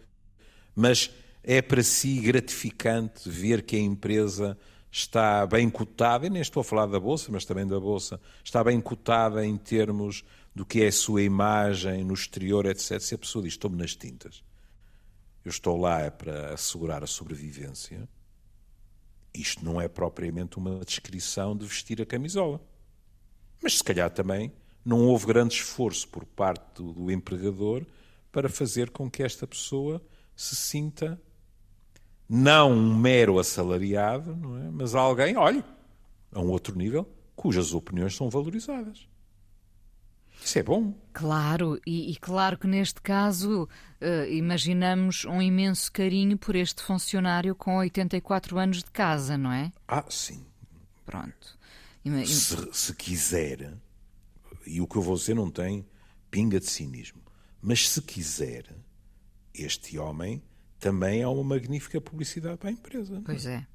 mas 0.75 1.11
é 1.43 1.63
para 1.63 1.83
si 1.83 2.21
gratificante 2.21 3.29
ver 3.29 3.63
que 3.63 3.77
a 3.77 3.81
empresa 3.81 4.59
está 4.91 5.47
bem 5.47 5.69
cotada, 5.69 6.27
e 6.27 6.31
nem 6.31 6.43
estou 6.43 6.61
a 6.61 6.65
falar 6.65 6.87
da 6.87 6.99
Bolsa, 6.99 7.31
mas 7.31 7.45
também 7.45 7.67
da 7.67 7.79
Bolsa, 7.79 8.21
está 8.43 8.63
bem 8.65 8.81
cotada 8.81 9.45
em 9.45 9.57
termos 9.57 10.25
do 10.55 10.65
que 10.65 10.83
é 10.83 10.89
a 10.89 10.93
sua 10.93 11.23
imagem 11.23 12.05
no 12.05 12.15
exterior, 12.15 12.67
etc. 12.67 13.01
Se 13.01 13.15
a 13.15 13.19
pessoa 13.19 13.43
diz, 13.43 13.53
estou-me 13.53 13.77
nas 13.77 13.95
tintas, 13.95 14.43
eu 15.45 15.51
estou 15.51 15.77
lá 15.77 16.11
para 16.11 16.55
assegurar 16.55 17.03
a 17.03 17.07
sobrevivência, 17.07 18.09
isto 19.33 19.65
não 19.65 19.81
é 19.81 19.89
propriamente 19.89 20.59
uma 20.59 20.81
descrição 20.85 21.57
de 21.57 21.67
vestir 21.67 22.03
a 22.03 22.07
camisola. 22.07 22.61
Mas 23.63 23.79
se 23.79 23.85
calhar 23.85 24.11
também 24.11 24.53
não 24.85 25.07
houve 25.07 25.27
grande 25.27 25.55
esforço 25.55 26.09
por 26.09 26.25
parte 26.25 26.83
do, 26.83 26.93
do 26.93 27.11
empregador 27.11 27.85
para 28.33 28.49
fazer 28.49 28.91
com 28.91 29.11
que 29.11 29.23
esta 29.23 29.47
pessoa 29.47 30.03
se 30.35 30.57
sinta 30.57 31.21
não 32.29 32.73
um 32.73 32.97
mero 32.97 33.39
assalariado, 33.39 34.37
não 34.37 34.59
é? 34.59 34.71
mas 34.71 34.95
alguém, 34.95 35.37
olhe, 35.37 35.65
a 36.33 36.41
um 36.41 36.51
outro 36.51 36.77
nível, 36.77 37.09
cujas 37.35 37.73
opiniões 37.73 38.15
são 38.15 38.29
valorizadas. 38.29 39.09
Isso 40.45 40.59
é 40.59 40.63
bom. 40.63 40.95
Claro, 41.13 41.81
e, 41.87 42.13
e 42.13 42.17
claro 42.17 42.57
que 42.59 42.67
neste 42.67 43.01
caso 43.01 43.65
uh, 43.65 44.31
imaginamos 44.31 45.25
um 45.25 45.43
imenso 45.43 45.91
carinho 45.91 46.39
por 46.39 46.55
este 46.55 46.83
funcionário 46.83 47.55
com 47.55 47.77
84 47.79 48.59
anos 48.59 48.79
de 48.79 48.91
casa, 48.91 49.37
não 49.37 49.53
é? 49.53 49.73
Ah, 49.87 50.05
sim. 50.09 50.45
Pronto. 51.05 51.59
Se, 52.25 52.69
se 52.73 52.95
quiser, 52.95 53.75
e 54.67 54.81
o 54.81 54.87
que 54.87 54.97
eu 54.97 55.03
vou 55.03 55.17
dizer 55.17 55.35
não 55.35 55.51
tem 55.51 55.85
pinga 56.31 56.61
de 56.61 56.67
cinismo, 56.67 57.21
mas 57.61 57.89
se 57.89 58.01
quiser, 58.01 58.65
este 59.53 59.99
homem 59.99 60.43
também 60.79 61.23
é 61.23 61.29
uma 61.29 61.43
magnífica 61.43 62.01
publicidade 62.01 62.59
para 62.59 62.69
a 62.69 62.73
empresa. 62.73 63.21
Pois 63.25 63.47
é. 63.47 63.67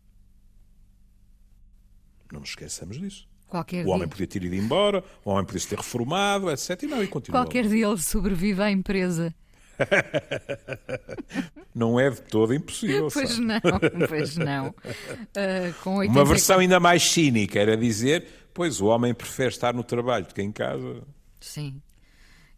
Não 2.32 2.40
nos 2.40 2.50
esqueçamos 2.50 3.00
disso. 3.00 3.28
Qualquer 3.48 3.86
o 3.86 3.90
homem 3.90 4.08
dia. 4.08 4.08
podia 4.08 4.28
ter 4.28 4.44
ido 4.44 4.56
embora, 4.56 5.04
o 5.24 5.30
homem 5.30 5.46
podia 5.46 5.60
se 5.60 5.68
ter 5.68 5.78
reformado, 5.78 6.50
etc. 6.50 6.82
E 6.82 6.88
não, 6.88 7.04
e 7.04 7.08
continua. 7.08 7.40
Qualquer 7.40 7.68
dia 7.68 7.88
ele 7.88 8.02
sobrevive 8.02 8.62
à 8.62 8.72
empresa. 8.72 9.34
não 11.74 12.00
é 12.00 12.10
de 12.10 12.22
todo 12.22 12.54
impossível. 12.54 13.10
Pois 13.12 13.30
sabe? 13.30 13.44
não, 13.44 13.62
pois 14.08 14.38
não. 14.38 14.68
Uh, 14.70 15.74
com 15.84 15.98
84... 15.98 16.10
Uma 16.10 16.26
versão 16.26 16.60
ainda 16.60 16.80
mais 16.80 17.04
cínica 17.04 17.60
era 17.60 17.78
dizer: 17.78 18.26
pois 18.54 18.82
o 18.82 18.88
homem 18.88 19.14
prefere 19.14 19.50
estar 19.50 19.74
no 19.74 19.84
trabalho 19.84 20.26
do 20.26 20.34
que 20.34 20.42
em 20.42 20.52
casa. 20.52 21.04
Sim. 21.40 21.82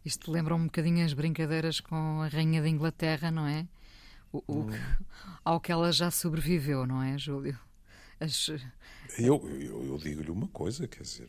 Isto 0.04 0.30
lembra 0.30 0.54
um 0.54 0.64
bocadinho 0.64 1.04
as 1.04 1.12
brincadeiras 1.12 1.80
com 1.80 2.22
a 2.22 2.28
Rainha 2.28 2.62
da 2.62 2.68
Inglaterra, 2.68 3.30
não 3.30 3.46
é? 3.46 3.66
O, 4.46 4.52
o, 4.52 4.60
hum. 4.62 4.70
Ao 5.44 5.60
que 5.60 5.70
ela 5.70 5.92
já 5.92 6.10
sobreviveu, 6.10 6.86
não 6.86 7.02
é, 7.02 7.16
Júlio? 7.16 7.58
As... 8.18 8.48
Eu, 9.18 9.40
eu, 9.60 9.84
eu 9.86 9.98
digo-lhe 9.98 10.30
uma 10.30 10.48
coisa, 10.48 10.88
quer 10.88 11.02
dizer, 11.02 11.28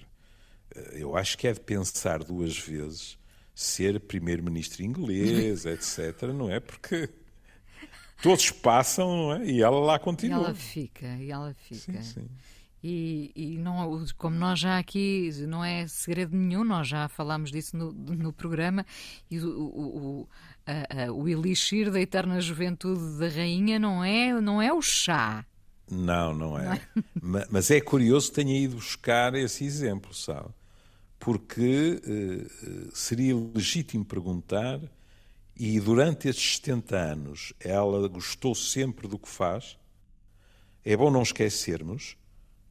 eu 0.93 1.15
acho 1.15 1.37
que 1.37 1.47
é 1.47 1.53
de 1.53 1.59
pensar 1.59 2.23
duas 2.23 2.57
vezes 2.57 3.17
ser 3.53 3.99
primeiro-ministro 3.99 4.83
inglês, 4.83 5.65
etc., 5.67 6.23
não 6.33 6.49
é? 6.49 6.59
Porque 6.59 7.09
todos 8.21 8.51
passam, 8.51 9.09
não 9.09 9.33
é? 9.33 9.45
E 9.45 9.61
ela 9.61 9.79
lá 9.79 9.99
continua. 9.99 10.39
E 10.39 10.43
ela 10.45 10.55
fica, 10.55 11.07
e 11.17 11.31
ela 11.31 11.53
fica. 11.53 12.01
Sim, 12.01 12.21
sim. 12.21 12.27
E, 12.83 13.31
e 13.35 13.57
não, 13.57 14.05
como 14.17 14.35
nós 14.35 14.59
já 14.59 14.77
aqui, 14.77 15.31
não 15.47 15.65
é 15.65 15.87
segredo 15.87 16.37
nenhum, 16.37 16.63
nós 16.63 16.87
já 16.87 17.07
falámos 17.07 17.51
disso 17.51 17.75
no, 17.75 17.91
no 17.91 18.31
programa, 18.31 18.85
e 19.29 19.39
o, 19.39 19.49
o, 19.49 20.29
o, 20.67 21.01
a, 21.01 21.05
a, 21.05 21.11
o 21.11 21.27
elixir 21.27 21.91
da 21.91 21.99
eterna 21.99 22.39
juventude 22.41 23.17
da 23.17 23.27
rainha 23.27 23.79
não 23.79 24.03
é, 24.03 24.39
não 24.39 24.61
é 24.61 24.73
o 24.73 24.81
chá. 24.81 25.45
Não, 25.89 26.33
não 26.33 26.59
é. 26.59 26.81
Não 27.21 27.39
é? 27.39 27.47
Mas 27.49 27.71
é 27.71 27.79
curioso 27.79 28.29
que 28.29 28.35
tenha 28.35 28.59
ido 28.59 28.75
buscar 28.75 29.33
esse 29.35 29.63
exemplo, 29.63 30.13
sabe? 30.13 30.49
Porque 31.19 32.01
uh, 32.05 32.91
seria 32.93 33.35
legítimo 33.35 34.05
perguntar, 34.05 34.79
e 35.55 35.79
durante 35.79 36.27
estes 36.27 36.57
70 36.57 36.95
anos 36.95 37.53
ela 37.59 38.07
gostou 38.07 38.53
sempre 38.53 39.07
do 39.07 39.17
que 39.17 39.27
faz. 39.27 39.77
É 40.85 40.95
bom 40.95 41.09
não 41.09 41.23
esquecermos 41.23 42.15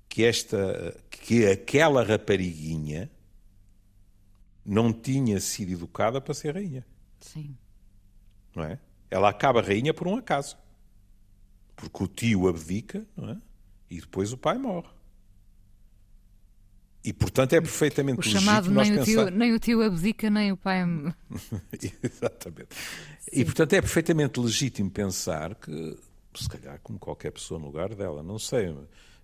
que 0.08 0.24
esta 0.24 0.96
que 1.10 1.46
aquela 1.46 2.02
rapariguinha 2.02 3.10
não 4.64 4.92
tinha 4.92 5.40
sido 5.40 5.72
educada 5.72 6.20
para 6.20 6.32
ser 6.32 6.54
rainha. 6.54 6.86
Sim. 7.20 7.56
Não 8.56 8.64
é? 8.64 8.78
Ela 9.10 9.28
acaba 9.28 9.60
rainha 9.60 9.92
por 9.92 10.08
um 10.08 10.16
acaso. 10.16 10.56
Porque 11.76 12.02
o 12.02 12.08
tio 12.08 12.48
abdica, 12.48 13.06
não 13.14 13.30
é? 13.30 13.36
E 13.90 14.00
depois 14.00 14.32
o 14.32 14.38
pai 14.38 14.56
morre. 14.56 14.88
E, 17.04 17.12
portanto, 17.12 17.52
é 17.52 17.60
perfeitamente 17.60 18.18
o 18.18 18.22
chamado 18.22 18.68
legítimo 18.68 18.80
nem 18.80 18.90
nós 18.92 19.02
o, 19.02 19.04
tio, 19.04 19.30
nem 19.30 19.52
o 19.52 19.58
tio 19.60 19.82
abdica, 19.82 20.28
nem 20.28 20.50
o 20.50 20.56
pai... 20.56 20.82
Exatamente. 22.02 22.74
Sim. 23.20 23.30
E, 23.30 23.44
portanto, 23.44 23.74
é 23.74 23.80
perfeitamente 23.80 24.40
legítimo 24.40 24.90
pensar 24.90 25.54
que, 25.54 25.96
se 26.34 26.48
calhar, 26.48 26.80
como 26.82 26.98
qualquer 26.98 27.30
pessoa 27.30 27.60
no 27.60 27.66
lugar 27.66 27.94
dela, 27.94 28.24
não 28.24 28.40
sei, 28.40 28.74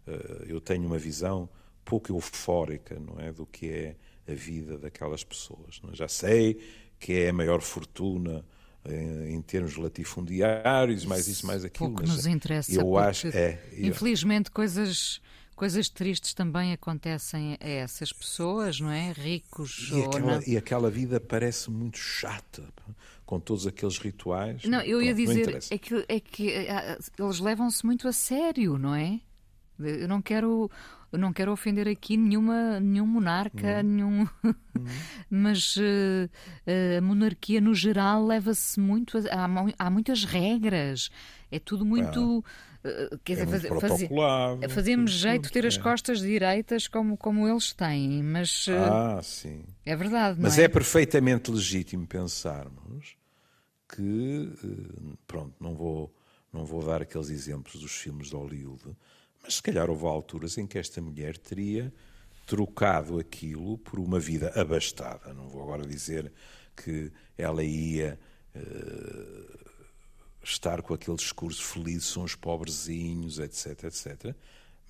eh, 0.06 0.44
eu 0.46 0.60
tenho 0.60 0.86
uma 0.86 0.98
visão 0.98 1.48
pouco 1.84 2.12
eufórica, 2.12 3.00
não 3.00 3.18
é, 3.18 3.32
do 3.32 3.46
que 3.46 3.68
é 3.68 3.96
a 4.30 4.34
vida 4.34 4.78
daquelas 4.78 5.24
pessoas. 5.24 5.80
É? 5.90 5.96
Já 5.96 6.06
sei 6.06 6.60
que 7.00 7.14
é 7.14 7.30
a 7.30 7.32
maior 7.32 7.60
fortuna 7.60 8.44
em, 8.86 9.34
em 9.34 9.42
termos 9.42 9.76
latifundiários, 9.76 11.04
mais 11.04 11.28
isso, 11.28 11.46
mais 11.46 11.64
aquilo. 11.64 11.90
Pouco 11.90 12.06
nos 12.06 12.26
interessa. 12.26 12.72
Eu 12.72 12.96
acho, 12.98 13.28
é, 13.28 13.58
eu... 13.72 13.88
Infelizmente, 13.88 14.50
coisas 14.50 15.20
coisas 15.54 15.88
tristes 15.88 16.34
também 16.34 16.72
acontecem 16.72 17.56
a 17.60 17.68
essas 17.68 18.12
pessoas, 18.12 18.80
não 18.80 18.90
é? 18.90 19.12
Ricos 19.12 19.90
e 19.90 19.94
ou 19.94 20.06
aquela, 20.06 20.32
não. 20.32 20.42
E 20.44 20.56
aquela 20.56 20.90
vida 20.90 21.20
parece 21.20 21.70
muito 21.70 21.98
chata, 21.98 22.64
com 23.24 23.38
todos 23.38 23.64
aqueles 23.66 23.96
rituais. 23.98 24.64
Não, 24.64 24.80
eu 24.80 25.00
ia 25.00 25.14
Pronto, 25.14 25.28
dizer 25.28 25.58
é 25.70 25.78
que, 25.78 26.04
é 26.08 26.20
que 26.20 26.66
eles 27.18 27.38
levam-se 27.38 27.86
muito 27.86 28.08
a 28.08 28.12
sério, 28.12 28.76
não 28.76 28.94
é? 28.94 29.20
Eu 29.78 30.08
não 30.08 30.20
quero, 30.20 30.70
eu 31.12 31.18
não 31.18 31.30
quero 31.30 31.52
ofender 31.52 31.86
aqui 31.86 32.16
nenhuma, 32.16 32.80
nenhum 32.80 33.06
monarca, 33.06 33.76
Uhum. 33.76 33.82
nenhum. 33.82 34.28
mas 35.30 35.76
uh, 35.76 36.30
a 36.98 37.00
monarquia 37.02 37.60
no 37.60 37.74
geral 37.74 38.24
leva-se 38.24 38.80
muito. 38.80 39.18
A, 39.18 39.44
há, 39.44 39.48
há, 39.78 39.90
muitas 39.90 40.24
regras. 40.24 41.10
É 41.50 41.58
tudo 41.58 41.84
muito. 41.84 42.38
Uh, 42.38 43.18
quer 43.22 43.38
é 43.38 43.44
dizer, 43.44 43.70
muito 43.70 43.80
fazer, 43.80 44.08
fazemos 44.70 45.12
jeito 45.12 45.44
de 45.44 45.52
ter 45.52 45.66
as 45.66 45.76
costas 45.76 46.20
direitas 46.20 46.88
como, 46.88 47.16
como 47.16 47.46
eles 47.46 47.74
têm, 47.74 48.22
mas. 48.22 48.66
Uh, 48.66 48.72
ah, 48.72 49.20
sim. 49.22 49.64
É 49.84 49.94
verdade, 49.94 50.40
Mas 50.40 50.58
é? 50.58 50.64
é 50.64 50.68
perfeitamente 50.68 51.50
legítimo 51.50 52.06
pensarmos 52.06 53.16
que. 53.86 54.50
Pronto, 55.26 55.54
não 55.60 55.74
vou, 55.74 56.12
não 56.50 56.64
vou 56.64 56.82
dar 56.84 57.02
aqueles 57.02 57.28
exemplos 57.28 57.80
dos 57.80 57.92
filmes 57.92 58.30
de 58.30 58.34
Hollywood 58.34 58.96
mas 59.42 59.56
se 59.56 59.62
calhar 59.62 59.90
houve 59.90 60.06
alturas 60.06 60.56
em 60.56 60.66
que 60.66 60.78
esta 60.78 61.00
mulher 61.00 61.36
teria 61.36 61.92
trocado 62.46 63.18
aquilo 63.18 63.78
por 63.78 63.98
uma 63.98 64.18
vida 64.18 64.52
abastada. 64.54 65.32
Não 65.34 65.48
vou 65.48 65.62
agora 65.62 65.86
dizer 65.86 66.32
que 66.76 67.12
ela 67.36 67.62
ia 67.62 68.18
uh, 68.54 69.68
estar 70.42 70.82
com 70.82 70.94
aquele 70.94 71.16
discurso 71.16 71.62
feliz, 71.62 72.04
são 72.04 72.24
os 72.24 72.34
pobrezinhos, 72.34 73.38
etc, 73.38 73.84
etc. 73.84 74.34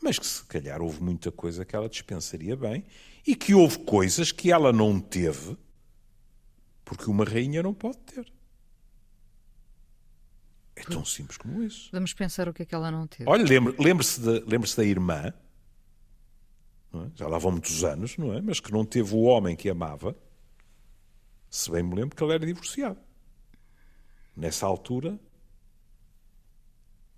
Mas 0.01 0.19
que 0.19 0.27
se 0.27 0.45
calhar 0.45 0.83
houve 0.83 1.03
muita 1.03 1.31
coisa 1.31 1.65
que 1.65 1.77
ela 1.77 1.89
dispensaria 1.89 2.57
bem 2.57 2.85
e 3.27 3.37
que 3.37 3.55
houve 3.55 3.79
coisas 3.81 4.33
que 4.33 4.51
ela 4.51 4.73
não 4.73 4.99
teve 5.01 5.57
porque 6.85 7.09
uma 7.09 7.25
rainha 7.25 7.63
não 7.63 7.73
pode 7.73 7.99
ter. 7.99 8.33
É 10.75 10.83
tão 10.83 11.05
simples 11.05 11.37
como 11.37 11.62
isso. 11.62 11.91
Vamos 11.93 12.14
pensar 12.14 12.49
o 12.49 12.55
que 12.55 12.62
é 12.62 12.67
que 12.67 12.75
ela 12.75 12.91
não 12.91 13.07
teve. 13.07 13.29
Olha, 13.29 13.45
lembre-se 13.79 14.21
lembre 14.47 14.75
da 14.75 14.85
irmã, 14.85 15.33
é? 16.95 17.11
já 17.14 17.26
lá 17.26 17.38
vão 17.38 17.52
muitos 17.52 17.85
anos, 17.85 18.17
não 18.17 18.33
é? 18.33 18.41
Mas 18.41 18.61
que 18.61 18.73
não 18.73 18.85
teve 18.85 19.14
o 19.14 19.23
homem 19.23 19.57
que 19.57 19.69
amava, 19.69 20.17
se 21.50 21.71
bem 21.71 21.83
me 21.83 21.95
lembro 21.95 22.17
que 22.17 22.23
ele 22.23 22.33
era 22.33 22.47
divorciado. 22.47 22.99
Nessa 24.37 24.67
altura. 24.67 25.19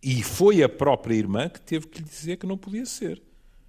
E 0.03 0.23
foi 0.23 0.63
a 0.63 0.69
própria 0.69 1.15
irmã 1.15 1.49
que 1.49 1.61
teve 1.61 1.87
que 1.87 1.99
lhe 1.99 2.05
dizer 2.05 2.37
que 2.37 2.47
não 2.47 2.59
podia 2.59 2.85
ser. 2.85 3.23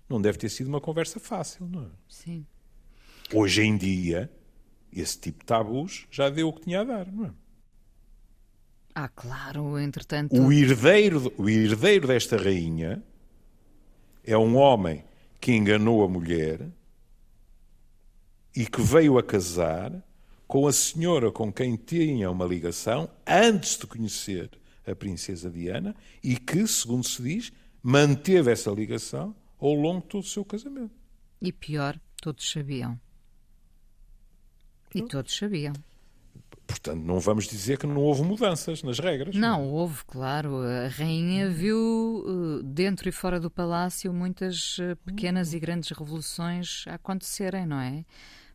Não 0.10 0.22
deve 0.22 0.38
ter 0.38 0.50
sido 0.50 0.68
uma 0.68 0.82
conversa 0.82 1.20
fácil, 1.20 1.68
não 1.68 1.84
é? 1.84 1.89
Sim. 2.10 2.46
Hoje 3.34 3.62
em 3.62 3.77
dia, 3.77 4.32
esse 4.92 5.20
tipo 5.20 5.39
de 5.39 5.46
tabus 5.46 6.06
já 6.12 6.30
deu 6.30 6.50
o 6.50 6.54
que 6.54 6.62
tinha 6.62 6.82
a 6.82 6.84
dar, 6.84 7.12
não 7.12 7.25
é? 7.25 7.34
Ah, 8.98 9.10
claro, 9.10 9.78
entretanto. 9.78 10.34
O 10.34 10.54
herdeiro, 10.54 11.34
o 11.38 11.50
herdeiro 11.50 12.08
desta 12.08 12.38
rainha 12.38 13.04
é 14.24 14.38
um 14.38 14.56
homem 14.56 15.04
que 15.42 15.52
enganou 15.52 16.02
a 16.02 16.08
mulher 16.08 16.66
e 18.56 18.66
que 18.66 18.82
veio 18.82 19.18
a 19.18 19.24
casar 19.24 19.92
com 20.48 20.66
a 20.66 20.72
senhora 20.72 21.30
com 21.30 21.52
quem 21.52 21.75
tinha 21.75 22.32
uma 22.32 22.46
ligação 22.46 23.10
antes 23.28 23.78
de 23.78 23.86
conhecer 23.86 24.50
a 24.88 24.96
princesa 24.96 25.50
Diana 25.50 25.94
e 26.24 26.38
que, 26.38 26.66
segundo 26.66 27.06
se 27.06 27.22
diz, 27.22 27.52
manteve 27.84 28.50
essa 28.50 28.72
ligação 28.72 29.36
ao 29.60 29.74
longo 29.74 30.04
de 30.04 30.08
todo 30.08 30.24
o 30.24 30.28
seu 30.28 30.46
casamento. 30.46 30.96
E 31.42 31.52
pior, 31.52 32.00
todos 32.22 32.50
sabiam. 32.50 32.98
E 34.94 35.04
todos 35.04 35.36
sabiam. 35.36 35.74
Portanto, 36.68 37.04
não 37.04 37.20
vamos 37.20 37.48
dizer 37.48 37.78
que 37.78 37.86
não 37.86 37.98
houve 37.98 38.24
mudanças 38.24 38.82
nas 38.82 39.00
regras. 39.00 39.36
Não, 39.36 39.70
houve, 39.70 40.04
claro. 40.06 40.62
A 40.62 40.88
rainha 40.88 41.50
viu 41.50 42.26
eh, 42.28 42.64
dentro 42.64 43.08
e 43.08 43.12
fora 43.12 43.40
do 43.40 43.52
palácio 43.52 44.12
muitas 44.14 44.78
eh, 44.80 44.96
pequenas 45.06 45.54
e 45.54 45.60
grandes 45.60 45.90
revoluções 45.92 46.86
acontecerem, 46.88 47.66
não 47.66 47.80
é? 47.80 48.04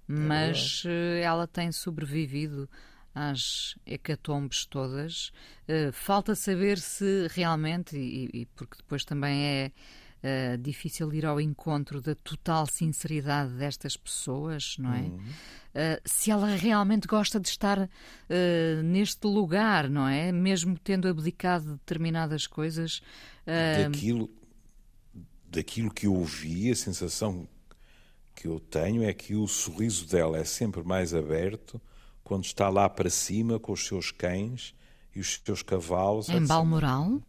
Mas 0.06 0.82
é 0.86 1.20
ela 1.22 1.46
tem 1.46 1.70
sobrevivido 1.70 2.68
às 3.14 3.76
hecatombes 3.86 4.66
todas. 4.66 5.30
falta 5.92 6.34
saber 6.34 6.78
se 6.78 7.28
realmente, 7.30 7.96
e, 7.96 8.28
e 8.32 8.46
porque 8.46 8.76
depois 8.76 9.04
também 9.04 9.44
é 9.44 9.72
uh, 10.22 10.58
difícil 10.58 11.12
ir 11.12 11.26
ao 11.26 11.40
encontro 11.40 12.00
da 12.00 12.14
total 12.14 12.66
sinceridade 12.66 13.52
destas 13.54 13.96
pessoas, 13.96 14.76
não 14.78 14.92
é? 14.92 15.00
Uhum. 15.00 15.18
Uh, 15.18 16.00
se 16.04 16.30
ela 16.30 16.54
realmente 16.54 17.06
gosta 17.06 17.38
de 17.38 17.48
estar 17.48 17.78
uh, 17.78 18.82
neste 18.82 19.26
lugar, 19.26 19.88
não 19.88 20.06
é? 20.06 20.32
Mesmo 20.32 20.78
tendo 20.78 21.08
abdicado 21.08 21.64
de 21.64 21.72
determinadas 21.72 22.46
coisas. 22.46 23.00
Daquilo, 23.46 24.30
daquilo 25.48 25.90
que 25.90 26.06
eu 26.06 26.14
ouvi, 26.14 26.70
a 26.70 26.76
sensação 26.76 27.48
que 28.34 28.46
eu 28.46 28.60
tenho 28.60 29.02
é 29.02 29.12
que 29.12 29.34
o 29.34 29.46
sorriso 29.46 30.08
dela 30.08 30.38
é 30.38 30.44
sempre 30.44 30.82
mais 30.82 31.12
aberto 31.12 31.80
quando 32.22 32.44
está 32.44 32.68
lá 32.68 32.88
para 32.88 33.10
cima 33.10 33.58
com 33.58 33.72
os 33.72 33.84
seus 33.84 34.10
cães 34.12 34.74
e 35.14 35.20
os 35.20 35.40
seus 35.44 35.62
cavalos. 35.62 36.28
Em 36.28 36.46
Balmoral? 36.46 37.20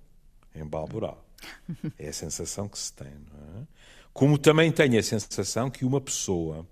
Em 0.53 0.65
Balmoral. 0.65 1.25
É 1.97 2.09
a 2.09 2.13
sensação 2.13 2.67
que 2.67 2.77
se 2.77 2.93
tem, 2.93 3.11
não 3.11 3.61
é? 3.61 3.67
Como 4.13 4.37
também 4.37 4.71
tenho 4.71 4.99
a 4.99 5.03
sensação 5.03 5.69
que 5.69 5.85
uma 5.85 6.01
pessoa 6.01 6.67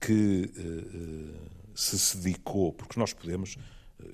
que 0.00 0.52
uh, 0.56 1.50
se, 1.74 1.98
se 1.98 2.16
dedicou, 2.18 2.72
porque 2.72 2.98
nós 2.98 3.12
podemos, 3.12 3.58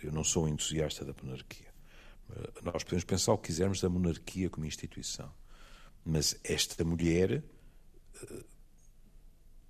eu 0.03 0.11
não 0.11 0.25
sou 0.25 0.45
um 0.45 0.49
entusiasta 0.49 1.05
da 1.05 1.13
monarquia, 1.23 1.71
nós 2.63 2.83
podemos 2.83 3.05
pensar 3.05 3.35
o 3.35 3.39
que 3.39 3.49
quisermos 3.49 3.81
da 3.81 3.91
monarquia 3.91 4.49
como 4.49 4.65
instituição, 4.65 5.31
mas 6.05 6.35
esta 6.43 6.83
mulher, 6.83 7.43
uh, 8.23 8.45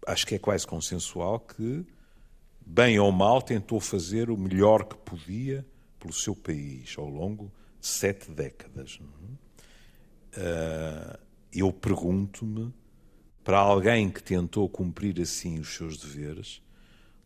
acho 0.07 0.27
que 0.27 0.37
é 0.37 0.39
quase 0.39 0.65
consensual 0.65 1.41
que, 1.41 1.85
bem 2.65 3.01
ou 3.01 3.11
mal, 3.11 3.43
tentou 3.43 3.81
fazer 3.81 4.31
o 4.31 4.37
melhor 4.37 4.85
que 4.85 4.97
podia 4.97 5.67
pelo 5.99 6.13
seu 6.13 6.37
país 6.37 6.95
ao 6.97 7.09
longo 7.09 7.53
sete 7.83 8.31
décadas. 8.31 8.99
É? 9.01 9.43
uh, 10.41 11.19
eu 11.53 11.73
pergunto-me, 11.73 12.73
para 13.45 13.59
alguém 13.59 14.09
que 14.09 14.23
tentou 14.23 14.69
cumprir 14.69 15.21
assim 15.21 15.59
os 15.59 15.75
seus 15.75 15.99
deveres, 15.99 16.63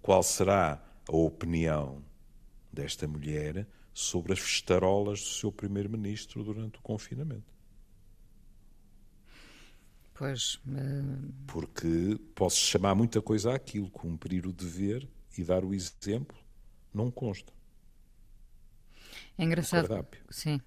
qual 0.02 0.22
será 0.22 0.82
a 1.08 1.16
opinião 1.16 2.02
desta 2.72 3.06
mulher 3.06 3.66
sobre 3.92 4.32
as 4.32 4.38
festarolas 4.38 5.20
do 5.20 5.28
seu 5.28 5.52
primeiro-ministro 5.52 6.42
durante 6.42 6.78
o 6.78 6.82
confinamento. 6.82 7.54
Pois. 10.14 10.56
Uh... 10.66 11.32
Porque 11.46 12.18
posso 12.34 12.58
chamar 12.58 12.94
muita 12.94 13.20
coisa 13.20 13.54
àquilo, 13.54 13.90
cumprir 13.90 14.46
o 14.46 14.52
dever 14.52 15.08
e 15.36 15.44
dar 15.44 15.64
o 15.64 15.74
exemplo, 15.74 16.36
não 16.92 17.10
consta. 17.10 17.52
É 19.38 19.44
engraçado. 19.44 20.06
Sim. 20.30 20.60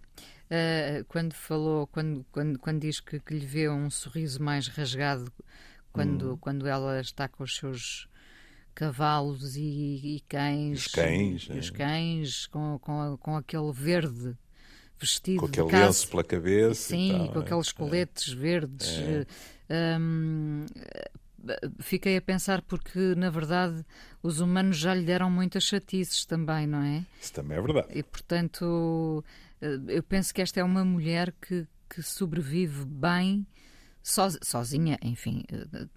Uh, 0.50 1.06
quando 1.08 1.34
falou, 1.34 1.88
quando, 1.88 2.26
quando, 2.32 2.60
quando 2.60 2.80
diz 2.80 3.00
que, 3.00 3.20
que, 3.20 3.34
lhe 3.34 3.46
vê 3.46 3.70
um 3.70 3.90
sorriso 3.90 4.42
mais 4.42 4.68
rasgado 4.68 5.32
quando, 5.92 6.34
hum. 6.34 6.38
quando 6.38 6.68
ela 6.68 7.00
está 7.00 7.28
com 7.28 7.44
os 7.44 7.56
seus 7.56 8.08
cavalos 8.74 9.56
e, 9.56 9.62
e 10.16 10.24
cães. 10.28 10.86
Os 10.86 10.88
cães. 10.88 11.48
E, 11.50 11.52
é. 11.52 11.60
Os 11.60 11.70
cães 11.70 12.48
com, 12.48 12.80
com, 12.80 13.18
com 13.18 13.36
aquele 13.36 13.72
verde 13.72 14.36
vestido. 14.98 15.40
Com 15.40 15.46
aquele 15.48 15.72
lenço 15.72 16.08
pela 16.10 16.24
cabeça. 16.24 16.90
Sim, 16.90 17.12
tal, 17.12 17.34
com 17.34 17.40
é, 17.40 17.44
aqueles 17.44 17.72
coletes 17.72 18.34
é. 18.34 18.36
verdes. 18.36 18.98
É. 19.70 19.98
Um, 20.00 20.66
fiquei 21.80 22.18
a 22.18 22.22
pensar 22.22 22.62
porque, 22.62 23.16
na 23.16 23.30
verdade, 23.30 23.86
os 24.22 24.40
humanos 24.40 24.78
já 24.78 24.94
lhe 24.94 25.04
deram 25.04 25.30
muitas 25.30 25.64
chatices 25.64 26.26
também, 26.26 26.68
não 26.68 26.82
é? 26.82 27.06
Isso 27.22 27.34
também 27.34 27.58
é 27.58 27.62
verdade. 27.62 27.88
E, 27.92 28.04
portanto, 28.04 29.24
eh, 29.62 29.80
eu 29.88 30.04
penso 30.04 30.34
que 30.34 30.42
esta 30.42 30.60
é 30.60 30.64
uma 30.64 30.84
mulher 30.84 31.34
que, 31.42 31.68
que 31.90 32.02
sobrevive 32.02 32.86
bem 32.86 33.46
sozinha, 34.02 34.98
enfim, 35.04 35.44
eh, 35.52 35.88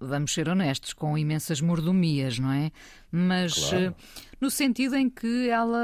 vamos 0.00 0.32
ser 0.32 0.48
honestos, 0.48 0.92
com 0.92 1.16
imensas 1.16 1.60
mordomias, 1.60 2.38
não 2.38 2.50
é? 2.50 2.72
Mas 3.10 3.54
claro. 3.54 3.84
Eh, 3.84 3.94
no 4.40 4.50
sentido 4.50 4.96
em 4.96 5.08
que 5.08 5.48
ela, 5.48 5.78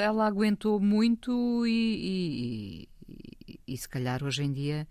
ela 0.00 0.26
aguentou 0.26 0.80
muito 0.80 1.66
e, 1.66 2.88
e, 3.08 3.18
e, 3.48 3.60
e, 3.66 3.76
se 3.76 3.88
calhar 3.88 4.22
hoje 4.22 4.42
em 4.42 4.52
dia 4.52 4.86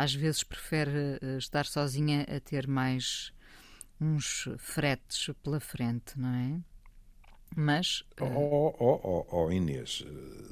às 0.00 0.14
vezes 0.14 0.42
prefere 0.42 1.18
estar 1.36 1.66
sozinha 1.66 2.22
a 2.22 2.40
ter 2.40 2.66
mais 2.66 3.32
uns 4.00 4.48
fretes 4.56 5.30
pela 5.42 5.60
frente, 5.60 6.18
não 6.18 6.34
é? 6.34 6.58
Mas. 7.54 8.02
Oh, 8.18 8.74
oh, 8.78 9.00
oh, 9.02 9.26
oh 9.30 9.52
Inês, 9.52 10.02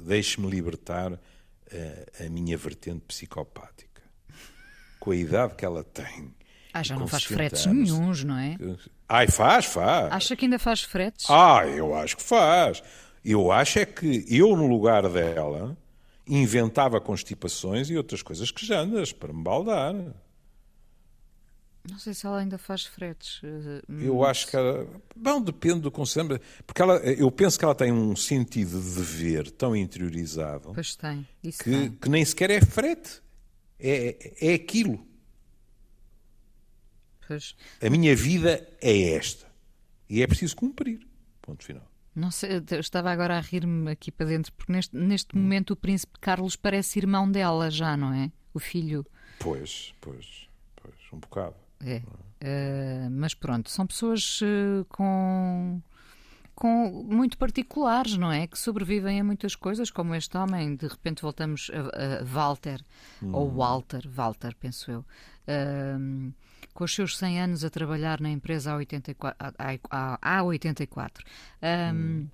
deixe-me 0.01 0.47
libertar 0.47 1.13
a, 1.13 2.25
a, 2.25 2.29
minha 2.29 2.55
vertente 2.57 3.05
psicopática. 3.07 4.03
Com 4.99 5.11
a 5.11 5.15
idade 5.15 5.55
que 5.55 5.65
ela 5.65 5.83
tem. 5.83 6.31
Ah, 6.71 6.83
já 6.83 6.95
não 6.95 7.07
faz 7.07 7.23
fretes 7.23 7.65
anos, 7.65 7.89
nenhums, 7.89 8.23
não 8.23 8.37
é? 8.37 8.55
Ai, 9.07 9.27
faz, 9.27 9.65
faz. 9.65 10.13
Acha 10.13 10.35
que 10.35 10.45
ainda 10.45 10.59
faz 10.59 10.83
fretes? 10.83 11.25
Ah, 11.27 11.65
eu 11.65 11.95
acho 11.95 12.17
que 12.17 12.23
faz. 12.23 12.83
Eu 13.25 13.51
acho 13.51 13.79
é 13.79 13.85
que 13.85 14.25
eu, 14.29 14.55
no 14.55 14.67
lugar 14.67 15.09
dela, 15.09 15.75
inventava 16.29 17.01
constipações 17.01 17.89
e 17.89 17.97
outras 17.97 18.21
coisas 18.21 18.51
que 18.51 18.65
já 18.65 18.79
andas 18.79 19.11
para 19.11 19.33
me 19.33 19.43
baldar. 19.43 19.93
Não 21.89 21.97
sei 21.97 22.13
se 22.13 22.25
ela 22.25 22.39
ainda 22.39 22.57
faz 22.57 22.85
fretes. 22.85 23.41
Eh, 23.43 23.81
eu 23.89 24.23
acho 24.23 24.47
que 24.47 24.55
ela. 24.55 24.87
Bom, 25.15 25.41
depende 25.41 25.79
do 25.79 25.89
conselho. 25.89 26.39
Porque 26.65 26.81
ela, 26.81 26.97
eu 26.97 27.31
penso 27.31 27.57
que 27.57 27.65
ela 27.65 27.73
tem 27.73 27.91
um 27.91 28.15
sentido 28.15 28.79
de 28.79 28.95
dever 28.95 29.49
tão 29.51 29.75
interiorizado. 29.75 30.71
Pois 30.73 30.95
tem. 30.95 31.27
Isso 31.43 31.63
que, 31.63 31.71
tem. 31.71 31.91
que 31.91 32.09
nem 32.09 32.23
sequer 32.23 32.51
é 32.51 32.61
frete. 32.61 33.21
É, 33.79 34.33
é 34.39 34.53
aquilo. 34.53 35.03
Pois. 37.27 37.55
A 37.81 37.89
minha 37.89 38.15
vida 38.15 38.67
é 38.81 39.13
esta. 39.13 39.47
E 40.09 40.21
é 40.21 40.27
preciso 40.27 40.55
cumprir. 40.55 40.99
Ponto 41.41 41.63
final. 41.63 41.88
Não 42.19 42.31
sei, 42.31 42.61
eu 42.71 42.79
estava 42.79 43.09
agora 43.11 43.37
a 43.37 43.39
rir-me 43.39 43.91
aqui 43.91 44.11
para 44.11 44.25
dentro, 44.25 44.51
porque 44.53 44.71
neste, 44.71 44.95
neste 44.95 45.35
hum. 45.35 45.41
momento 45.41 45.71
o 45.71 45.75
príncipe 45.75 46.19
Carlos 46.19 46.55
parece 46.55 46.99
irmão 46.99 47.31
dela 47.31 47.71
já, 47.71 47.95
não 47.95 48.13
é? 48.13 48.31
O 48.53 48.59
filho. 48.59 49.05
Pois, 49.39 49.93
pois, 50.01 50.49
pois, 50.75 50.95
um 51.13 51.19
bocado. 51.19 51.55
É. 51.79 52.01
Uh, 52.41 53.09
mas 53.09 53.33
pronto, 53.33 53.69
são 53.69 53.87
pessoas 53.87 54.41
uh, 54.41 54.85
com, 54.89 55.81
com 56.53 57.05
muito 57.09 57.37
particulares, 57.37 58.17
não 58.17 58.31
é? 58.31 58.47
Que 58.47 58.59
sobrevivem 58.59 59.19
a 59.21 59.23
muitas 59.23 59.55
coisas, 59.55 59.89
como 59.89 60.13
este 60.13 60.37
homem. 60.37 60.75
De 60.75 60.87
repente 60.87 61.21
voltamos 61.21 61.71
a, 61.73 62.21
a 62.21 62.23
Walter, 62.25 62.81
hum. 63.23 63.33
ou 63.33 63.49
Walter, 63.49 64.07
Walter, 64.09 64.55
penso 64.59 64.91
eu. 64.91 65.05
Uh, 65.47 66.33
com 66.79 66.85
os 66.85 66.95
seus 66.95 67.17
100 67.17 67.41
anos 67.41 67.65
a 67.65 67.69
trabalhar 67.69 68.21
na 68.21 68.29
empresa 68.29 68.71
há 68.71 68.77
84. 68.77 69.53
Há, 69.91 70.17
há 70.21 70.43
84. 70.43 71.25
Um, 71.61 71.95
hum 71.95 72.27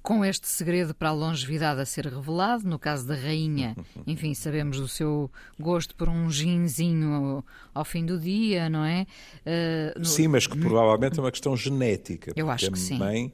com 0.00 0.24
este 0.24 0.48
segredo 0.48 0.94
para 0.94 1.10
a 1.10 1.12
longevidade 1.12 1.82
a 1.82 1.84
ser 1.84 2.06
revelado, 2.06 2.66
no 2.66 2.78
caso 2.78 3.06
da 3.06 3.14
rainha, 3.14 3.76
enfim, 4.06 4.32
sabemos 4.32 4.80
do 4.80 4.88
seu 4.88 5.30
gosto 5.58 5.94
por 5.94 6.08
um 6.08 6.30
ginzinho 6.30 7.12
ao, 7.12 7.44
ao 7.74 7.84
fim 7.84 8.06
do 8.06 8.18
dia, 8.18 8.70
não 8.70 8.84
é? 8.84 9.06
Uh, 9.44 9.98
no... 9.98 10.04
Sim, 10.06 10.28
mas 10.28 10.46
que 10.46 10.56
provavelmente 10.56 11.18
é 11.18 11.22
uma 11.22 11.30
questão 11.30 11.54
genética. 11.54 12.32
Eu 12.34 12.48
acho 12.48 12.70
que 12.70 12.78
sim. 12.78 12.94
A 12.94 12.98
mãe 13.00 13.32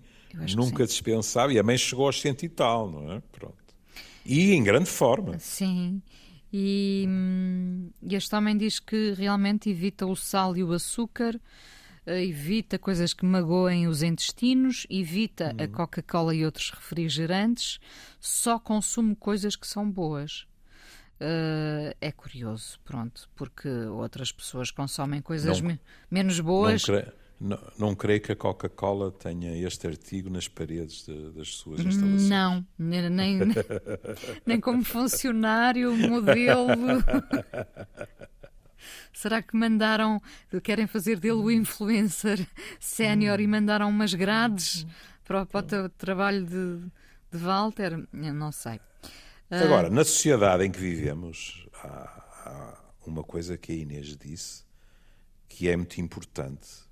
nunca 0.57 0.85
dispensava 0.85 1.53
e 1.53 1.61
a 1.61 1.63
mãe 1.63 1.79
chegou 1.79 2.07
aos 2.07 2.21
cento 2.21 2.43
e 2.43 2.49
tal, 2.49 2.91
não 2.91 3.13
é? 3.13 3.23
Pronto. 3.31 3.55
E 4.27 4.53
em 4.53 4.65
grande 4.65 4.91
forma. 4.91 5.39
Sim. 5.39 6.03
E, 6.57 7.05
hum, 7.09 7.91
e 8.01 8.15
este 8.15 8.33
homem 8.37 8.57
diz 8.57 8.79
que 8.79 9.13
realmente 9.13 9.69
evita 9.69 10.07
o 10.07 10.15
sal 10.15 10.57
e 10.57 10.63
o 10.63 10.73
açúcar 10.73 11.41
evita 12.07 12.79
coisas 12.79 13.13
que 13.13 13.25
magoem 13.25 13.89
os 13.89 14.05
intestinos, 14.05 14.87
evita 14.89 15.55
uhum. 15.59 15.65
a 15.65 15.69
Coca-Cola 15.69 16.33
e 16.33 16.45
outros 16.45 16.71
refrigerantes, 16.71 17.81
só 18.21 18.59
consume 18.59 19.17
coisas 19.17 19.57
que 19.57 19.67
são 19.67 19.91
boas. 19.91 20.47
Uh, 21.15 21.97
é 22.01 22.13
curioso, 22.13 22.79
pronto, 22.85 23.29
porque 23.35 23.69
outras 23.69 24.31
pessoas 24.31 24.71
consomem 24.71 25.23
coisas 25.23 25.61
não, 25.61 25.71
me 25.71 25.81
menos 26.11 26.39
boas. 26.39 26.87
Não, 26.87 27.03
não, 27.45 27.59
não, 27.79 27.95
creio 27.95 28.21
que 28.21 28.33
a 28.33 28.37
Coca-Cola 28.37 29.13
tenha 29.13 29.57
este 29.67 29.87
artigo 29.87 30.31
nas 30.31 30.49
paredes 30.49 31.05
de, 31.05 31.31
das 31.33 31.49
suas 31.49 31.81
instalações. 31.81 32.29
Não, 32.29 32.67
nem, 32.79 33.11
nem, 33.11 33.41
nem 34.47 34.61
como 34.61 34.83
funcionário, 34.83 35.95
modelo. 35.95 36.69
Será 39.13 39.43
que 39.43 39.57
mandaram, 39.57 40.21
querem 40.63 40.87
fazer 40.87 41.19
dele 41.19 41.35
o 41.35 41.51
influencer 41.51 42.47
sénior 42.81 43.41
e 43.41 43.47
mandaram 43.47 43.89
umas 43.89 44.15
grades 44.15 44.87
para, 45.25 45.45
para 45.45 45.85
o 45.85 45.89
trabalho 45.91 46.45
de, 46.45 46.79
de 47.31 47.39
Walter, 47.39 48.07
eu 48.13 48.35
não 48.35 48.53
sei. 48.53 48.81
Agora, 49.51 49.91
na 49.91 50.05
sociedade 50.05 50.65
em 50.65 50.71
que 50.71 50.79
vivemos, 50.79 51.67
há, 51.75 52.25
há 52.47 52.79
uma 53.07 53.23
coisa 53.23 53.59
que 53.59 53.73
a 53.73 53.75
Inês 53.75 54.17
disse 54.17 54.65
que 55.49 55.69
é 55.69 55.77
muito 55.77 56.01
importante, 56.01 56.85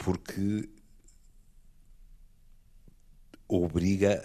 porque 0.00 0.66
obriga 3.46 4.24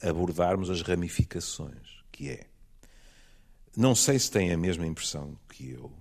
a 0.00 0.08
abordarmos 0.08 0.70
as 0.70 0.82
ramificações, 0.82 2.00
que 2.12 2.30
é. 2.30 2.46
Não 3.76 3.94
sei 3.96 4.20
se 4.20 4.30
têm 4.30 4.52
a 4.52 4.56
mesma 4.56 4.86
impressão 4.86 5.36
que 5.48 5.70
eu, 5.70 5.92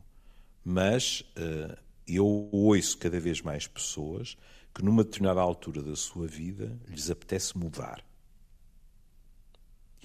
mas 0.64 1.22
uh, 1.38 1.76
eu 2.08 2.50
ouço 2.52 3.00
cada 3.00 3.20
vez 3.20 3.42
mais 3.42 3.66
pessoas 3.66 4.38
que 4.76 4.84
numa 4.86 5.04
determinada 5.04 5.42
altura 5.42 5.82
da 5.82 5.96
sua 5.96 6.28
vida 6.28 6.80
lhes 6.88 7.10
apetece 7.10 7.58
mudar. 7.58 8.06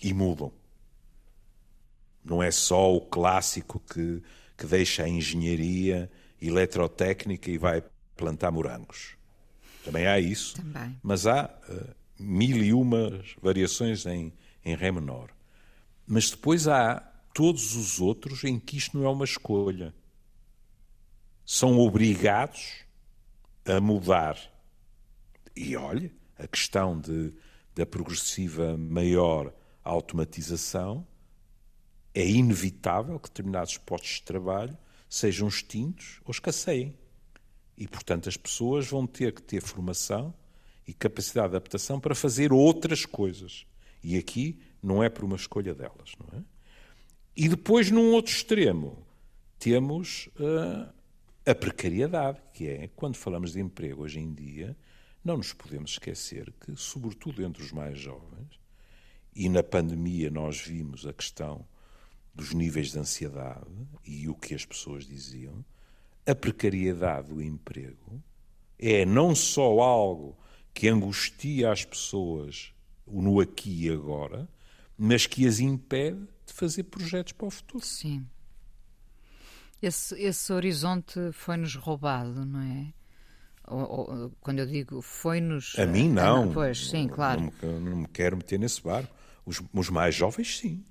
E 0.02 0.14
mudam. 0.14 0.52
Não 2.24 2.42
é 2.42 2.50
só 2.50 2.94
o 2.94 3.02
clássico 3.02 3.80
que, 3.80 4.22
que 4.56 4.66
deixa 4.66 5.04
a 5.04 5.08
engenharia 5.08 6.10
eletrotécnica 6.40 7.50
e 7.50 7.58
vai 7.58 7.82
plantar 8.16 8.50
morangos. 8.50 9.16
Também 9.84 10.06
há 10.06 10.18
isso, 10.18 10.56
Também. 10.56 10.98
mas 11.02 11.26
há 11.26 11.44
uh, 11.68 11.94
mil 12.18 12.62
e 12.62 12.72
uma 12.72 13.22
variações 13.40 14.04
em, 14.06 14.32
em 14.64 14.74
Ré 14.74 14.90
menor. 14.90 15.30
Mas 16.06 16.30
depois 16.30 16.66
há 16.66 17.00
todos 17.32 17.76
os 17.76 18.00
outros 18.00 18.44
em 18.44 18.58
que 18.58 18.76
isto 18.76 18.98
não 18.98 19.06
é 19.06 19.10
uma 19.10 19.24
escolha. 19.24 19.94
São 21.44 21.78
obrigados 21.78 22.84
a 23.64 23.80
mudar. 23.80 24.38
E 25.54 25.76
olha, 25.76 26.10
a 26.38 26.46
questão 26.46 26.98
de, 26.98 27.32
da 27.74 27.86
progressiva 27.86 28.76
maior 28.76 29.52
automatização 29.84 31.06
é 32.14 32.26
inevitável 32.26 33.18
que 33.20 33.28
determinados 33.28 33.76
postos 33.78 34.12
de 34.12 34.22
trabalho 34.22 34.76
sejam 35.08 35.46
extintos 35.46 36.20
ou 36.24 36.32
escasseiem. 36.32 36.96
E, 37.76 37.86
portanto, 37.86 38.28
as 38.28 38.36
pessoas 38.36 38.88
vão 38.88 39.06
ter 39.06 39.32
que 39.32 39.42
ter 39.42 39.60
formação 39.60 40.34
e 40.86 40.94
capacidade 40.94 41.50
de 41.50 41.56
adaptação 41.56 42.00
para 42.00 42.14
fazer 42.14 42.52
outras 42.52 43.04
coisas. 43.04 43.66
E 44.02 44.16
aqui 44.16 44.60
não 44.82 45.02
é 45.02 45.08
por 45.08 45.24
uma 45.24 45.36
escolha 45.36 45.74
delas, 45.74 46.12
não 46.18 46.38
é? 46.38 46.42
E 47.36 47.48
depois, 47.48 47.90
num 47.90 48.12
outro 48.12 48.32
extremo, 48.32 49.06
temos 49.58 50.28
uh, 50.38 50.90
a 51.44 51.54
precariedade, 51.54 52.40
que 52.54 52.66
é, 52.66 52.88
quando 52.96 53.16
falamos 53.16 53.52
de 53.52 53.60
emprego 53.60 54.02
hoje 54.02 54.20
em 54.20 54.32
dia, 54.32 54.76
não 55.22 55.36
nos 55.36 55.52
podemos 55.52 55.92
esquecer 55.92 56.52
que, 56.60 56.74
sobretudo 56.76 57.44
entre 57.44 57.62
os 57.62 57.72
mais 57.72 57.98
jovens, 57.98 58.58
e 59.34 59.48
na 59.48 59.62
pandemia 59.62 60.30
nós 60.30 60.60
vimos 60.60 61.06
a 61.06 61.12
questão 61.12 61.66
dos 62.34 62.54
níveis 62.54 62.92
de 62.92 62.98
ansiedade 62.98 63.66
e 64.04 64.28
o 64.28 64.34
que 64.34 64.54
as 64.54 64.64
pessoas 64.64 65.04
diziam, 65.06 65.64
a 66.26 66.34
precariedade 66.34 67.28
do 67.28 67.40
emprego 67.40 68.22
é 68.78 69.04
não 69.06 69.34
só 69.34 69.80
algo 69.80 70.36
que 70.74 70.88
angustia 70.88 71.72
as 71.72 71.84
pessoas 71.84 72.72
no 73.06 73.40
aqui 73.40 73.86
e 73.86 73.90
agora, 73.90 74.48
mas 74.98 75.26
que 75.26 75.46
as 75.46 75.60
impede 75.60 76.20
de 76.44 76.52
fazer 76.52 76.82
projetos 76.84 77.32
para 77.32 77.46
o 77.46 77.50
futuro. 77.50 77.84
Sim. 77.84 78.26
Esse, 79.80 80.14
esse 80.20 80.52
horizonte 80.52 81.32
foi-nos 81.32 81.74
roubado, 81.74 82.44
não 82.44 82.60
é? 82.60 82.92
Ou, 83.68 83.80
ou, 83.80 84.32
quando 84.40 84.60
eu 84.60 84.66
digo 84.66 85.02
foi-nos. 85.02 85.78
A 85.78 85.86
mim 85.86 86.08
não. 86.08 86.50
Ah, 86.50 86.54
pois, 86.54 86.88
sim, 86.88 87.08
claro. 87.08 87.52
Não, 87.62 87.72
não, 87.72 87.80
não 87.80 87.96
me 87.98 88.08
quero 88.08 88.36
meter 88.36 88.58
nesse 88.58 88.82
barco. 88.82 89.14
Os, 89.44 89.62
os 89.72 89.90
mais 89.90 90.14
jovens, 90.14 90.58
sim. 90.58 90.84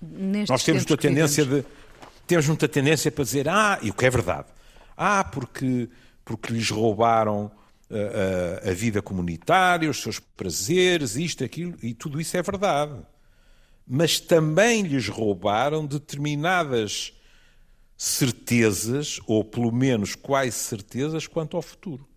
Nestes 0.00 0.50
Nós 0.50 0.64
temos 0.64 0.82
muita 0.82 0.96
tendência 0.96 1.44
vivemos... 1.44 1.64
de 1.64 1.82
temos 2.26 2.46
muita 2.46 2.68
tendência 2.68 3.10
para 3.10 3.24
dizer, 3.24 3.48
ah, 3.48 3.78
e 3.82 3.90
o 3.90 3.94
que 3.94 4.06
é 4.06 4.10
verdade, 4.10 4.48
ah, 4.96 5.24
porque, 5.24 5.88
porque 6.24 6.52
lhes 6.52 6.70
roubaram 6.70 7.50
a, 7.90 7.94
a, 7.94 8.66
uh, 8.66 8.70
a 8.70 8.74
vida 8.74 9.02
comunitária, 9.02 9.90
os 9.90 10.00
seus 10.00 10.18
prazeres, 10.18 11.16
isto, 11.16 11.44
aquilo, 11.44 11.76
e 11.82 11.94
tudo 11.94 12.20
isso 12.20 12.36
é 12.36 12.42
verdade. 12.42 13.00
Mas 13.86 14.20
também 14.20 14.82
lhes 14.82 15.08
roubaram 15.08 15.84
determinadas 15.84 17.12
certezas, 17.96 19.20
ou 19.26 19.44
pelo 19.44 19.70
menos 19.70 20.14
quais 20.14 20.54
certezas, 20.54 21.26
quanto 21.26 21.56
ao 21.56 21.62
futuro. 21.62 22.08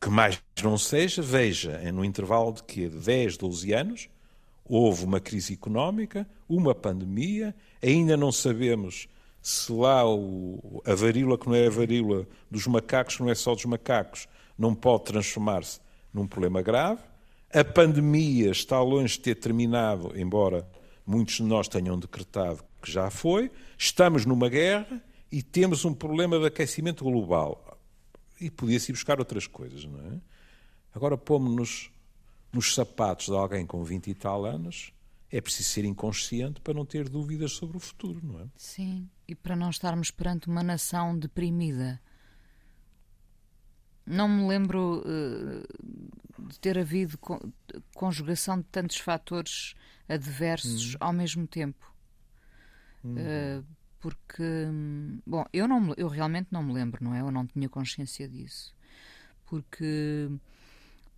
Que 0.00 0.08
mais 0.08 0.42
não 0.62 0.78
seja, 0.78 1.20
veja, 1.20 1.78
no 1.92 2.04
intervalo 2.04 2.52
de 2.52 2.62
que 2.64 2.88
10, 2.88 3.36
12 3.36 3.72
anos, 3.72 4.08
houve 4.70 5.04
uma 5.04 5.18
crise 5.18 5.52
económica, 5.52 6.24
uma 6.48 6.74
pandemia, 6.74 7.52
ainda 7.82 8.16
não 8.16 8.30
sabemos 8.30 9.08
se 9.42 9.72
lá 9.72 10.08
o, 10.08 10.80
a 10.86 10.94
varíola, 10.94 11.36
que 11.36 11.48
não 11.48 11.56
é 11.56 11.66
a 11.66 11.70
varíola 11.70 12.26
dos 12.48 12.68
macacos, 12.68 13.18
não 13.18 13.28
é 13.28 13.34
só 13.34 13.52
dos 13.52 13.64
macacos, 13.64 14.28
não 14.56 14.72
pode 14.72 15.04
transformar-se 15.04 15.80
num 16.14 16.24
problema 16.24 16.62
grave. 16.62 17.02
A 17.52 17.64
pandemia 17.64 18.52
está 18.52 18.80
longe 18.80 19.14
de 19.14 19.20
ter 19.20 19.34
terminado, 19.34 20.12
embora 20.14 20.68
muitos 21.04 21.36
de 21.36 21.42
nós 21.42 21.66
tenham 21.66 21.98
decretado 21.98 22.62
que 22.80 22.92
já 22.92 23.10
foi. 23.10 23.50
Estamos 23.76 24.24
numa 24.24 24.48
guerra 24.48 25.02
e 25.32 25.42
temos 25.42 25.84
um 25.84 25.92
problema 25.92 26.38
de 26.38 26.46
aquecimento 26.46 27.02
global. 27.02 27.76
E 28.40 28.48
podia-se 28.50 28.92
ir 28.92 28.94
buscar 28.94 29.18
outras 29.18 29.48
coisas, 29.48 29.84
não 29.84 29.98
é? 29.98 30.20
Agora 30.94 31.16
pomos-nos 31.16 31.90
nos 32.52 32.74
sapatos 32.74 33.26
de 33.26 33.34
alguém 33.34 33.66
com 33.66 33.82
20 33.84 34.08
e 34.08 34.14
tal 34.14 34.44
anos, 34.44 34.92
é 35.30 35.40
preciso 35.40 35.68
ser 35.68 35.84
inconsciente 35.84 36.60
para 36.60 36.74
não 36.74 36.84
ter 36.84 37.08
dúvidas 37.08 37.52
sobre 37.52 37.76
o 37.76 37.80
futuro, 37.80 38.20
não 38.22 38.40
é? 38.40 38.46
Sim, 38.56 39.08
e 39.28 39.34
para 39.34 39.54
não 39.54 39.70
estarmos 39.70 40.10
perante 40.10 40.48
uma 40.48 40.62
nação 40.62 41.16
deprimida. 41.16 42.00
Não 44.04 44.26
me 44.26 44.48
lembro 44.48 45.04
uh, 45.06 46.48
de 46.48 46.58
ter 46.58 46.76
havido 46.76 47.16
conjugação 47.94 48.58
de 48.58 48.64
tantos 48.64 48.96
fatores 48.96 49.74
adversos 50.08 50.94
hum. 50.94 50.98
ao 50.98 51.12
mesmo 51.12 51.46
tempo. 51.46 51.94
Hum. 53.04 53.14
Uh, 53.14 53.64
porque, 54.00 54.42
bom, 55.26 55.44
eu, 55.52 55.68
não, 55.68 55.94
eu 55.96 56.08
realmente 56.08 56.48
não 56.50 56.62
me 56.62 56.72
lembro, 56.72 57.04
não 57.04 57.14
é? 57.14 57.20
Eu 57.20 57.30
não 57.30 57.46
tinha 57.46 57.68
consciência 57.68 58.26
disso. 58.26 58.74
Porque 59.44 60.30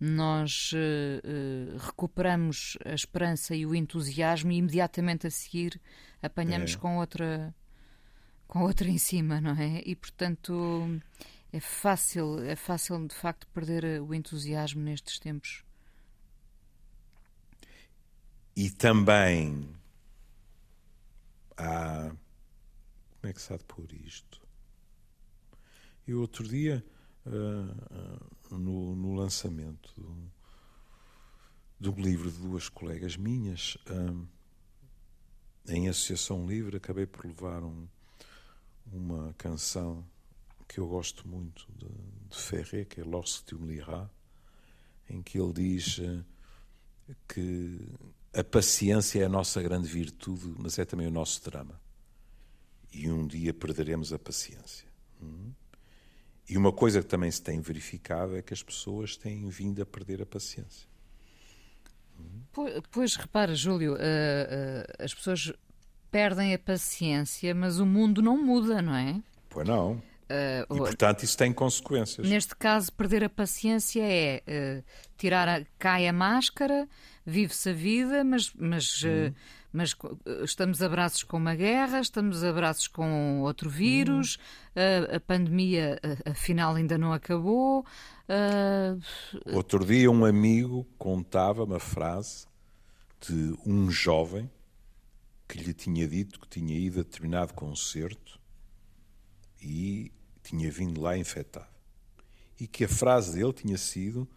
nós 0.05 0.73
uh, 0.73 0.75
uh, 0.75 1.77
recuperamos 1.77 2.77
a 2.83 2.93
esperança 2.93 3.55
e 3.55 3.65
o 3.65 3.73
entusiasmo 3.73 4.51
e 4.51 4.57
imediatamente 4.57 5.27
a 5.27 5.31
seguir 5.31 5.79
apanhamos 6.21 6.73
é. 6.73 6.77
com 6.77 6.97
outra 6.97 7.55
com 8.45 8.63
outra 8.63 8.89
em 8.89 8.97
cima, 8.97 9.39
não 9.39 9.53
é? 9.57 9.81
E 9.85 9.95
portanto 9.95 10.99
é 11.53 11.59
fácil, 11.61 12.43
é 12.43 12.55
fácil 12.55 13.07
de 13.07 13.15
facto 13.15 13.47
perder 13.47 14.01
o 14.01 14.13
entusiasmo 14.13 14.81
nestes 14.81 15.19
tempos. 15.19 15.63
E 18.55 18.69
também 18.69 19.73
há 21.55 22.13
como 23.21 23.31
é 23.31 23.33
que 23.33 23.41
se 23.41 23.53
há 23.53 23.57
de 23.57 23.63
pôr 23.63 23.89
isto? 23.93 24.45
E 26.05 26.13
outro 26.13 26.45
dia 26.45 26.83
uh, 27.25 28.55
no, 28.57 28.95
no, 28.95 29.13
lançamento 29.13 29.93
do, 31.79 31.91
livro 31.91 32.31
de 32.31 32.37
duas 32.39 32.69
colegas 32.69 33.17
minhas, 33.17 33.77
uh, 33.89 34.27
em 35.67 35.87
Associação 35.87 36.45
Livre, 36.45 36.77
acabei 36.77 37.05
por 37.05 37.25
levar 37.25 37.63
um, 37.63 37.87
uma 38.91 39.33
canção 39.37 40.05
que 40.67 40.79
eu 40.79 40.87
gosto 40.87 41.27
muito 41.27 41.67
de, 41.77 41.87
de 42.29 42.37
Ferré, 42.37 42.85
que 42.85 43.01
é 43.01 43.03
Lorsque 43.03 43.45
tu 43.45 43.59
me 43.59 43.67
liras, 43.67 44.09
em 45.09 45.21
que 45.21 45.39
ele 45.39 45.53
diz 45.53 45.99
uh, 45.99 46.25
que 47.27 47.79
a 48.33 48.43
paciência 48.43 49.21
é 49.21 49.25
a 49.25 49.29
nossa 49.29 49.61
grande 49.61 49.87
virtude, 49.87 50.53
mas 50.57 50.79
é 50.79 50.85
também 50.85 51.07
o 51.07 51.11
nosso 51.11 51.43
drama. 51.43 51.79
E 52.91 53.09
um 53.09 53.25
dia 53.27 53.53
perderemos 53.53 54.11
a 54.11 54.19
paciência. 54.19 54.87
Hum? 55.21 55.51
E 56.49 56.57
uma 56.57 56.71
coisa 56.71 57.01
que 57.01 57.07
também 57.07 57.31
se 57.31 57.41
tem 57.41 57.59
verificado 57.61 58.35
é 58.35 58.41
que 58.41 58.53
as 58.53 58.61
pessoas 58.61 59.15
têm 59.15 59.47
vindo 59.49 59.81
a 59.81 59.85
perder 59.85 60.21
a 60.21 60.25
paciência. 60.25 60.87
Pois, 62.51 62.81
pois 62.91 63.15
repara, 63.15 63.55
Júlio, 63.55 63.93
uh, 63.93 63.97
uh, 63.97 65.03
as 65.03 65.13
pessoas 65.13 65.51
perdem 66.11 66.53
a 66.53 66.59
paciência, 66.59 67.55
mas 67.55 67.79
o 67.79 67.85
mundo 67.85 68.21
não 68.21 68.37
muda, 68.37 68.81
não 68.81 68.95
é? 68.95 69.21
Pois 69.49 69.67
não. 69.67 69.93
Uh, 69.93 70.75
e, 70.75 70.77
portanto, 70.77 71.23
isso 71.23 71.37
tem 71.37 71.51
consequências. 71.51 72.27
Neste 72.27 72.55
caso, 72.55 72.91
perder 72.93 73.23
a 73.23 73.29
paciência 73.29 74.01
é 74.03 74.83
tirar 75.17 75.47
a, 75.47 75.65
cai 75.79 76.07
a 76.07 76.13
máscara, 76.13 76.87
vive-se 77.25 77.69
a 77.69 77.73
vida, 77.73 78.23
mas, 78.23 78.51
mas, 78.53 79.03
uh, 79.03 79.33
mas 79.73 79.95
estamos 80.43 80.83
a 80.83 80.87
braços 80.87 81.23
com 81.23 81.37
uma 81.37 81.55
guerra, 81.55 81.99
estamos 81.99 82.43
a 82.43 82.53
braços 82.53 82.87
com 82.87 83.41
outro 83.41 83.69
vírus, 83.71 84.37
a 85.11 85.19
pandemia, 85.19 85.99
afinal, 86.23 86.75
ainda 86.75 86.95
não 86.95 87.11
acabou. 87.11 87.83
Outro 89.51 89.83
dia, 89.83 90.11
um 90.11 90.23
amigo 90.23 90.85
contava 90.97 91.63
uma 91.63 91.79
frase 91.79 92.45
de 93.19 93.55
um 93.65 93.89
jovem 93.89 94.49
que 95.47 95.57
lhe 95.57 95.73
tinha 95.73 96.07
dito 96.07 96.39
que 96.39 96.47
tinha 96.47 96.77
ido 96.77 96.99
a 96.99 97.03
determinado 97.03 97.53
concerto 97.53 98.39
e 99.61 100.11
tinha 100.43 100.69
vindo 100.69 101.01
lá 101.01 101.17
infectado. 101.17 101.73
E 102.59 102.67
que 102.67 102.83
a 102.85 102.87
frase 102.87 103.33
dele 103.33 103.53
tinha 103.53 103.77
sido: 103.77 104.27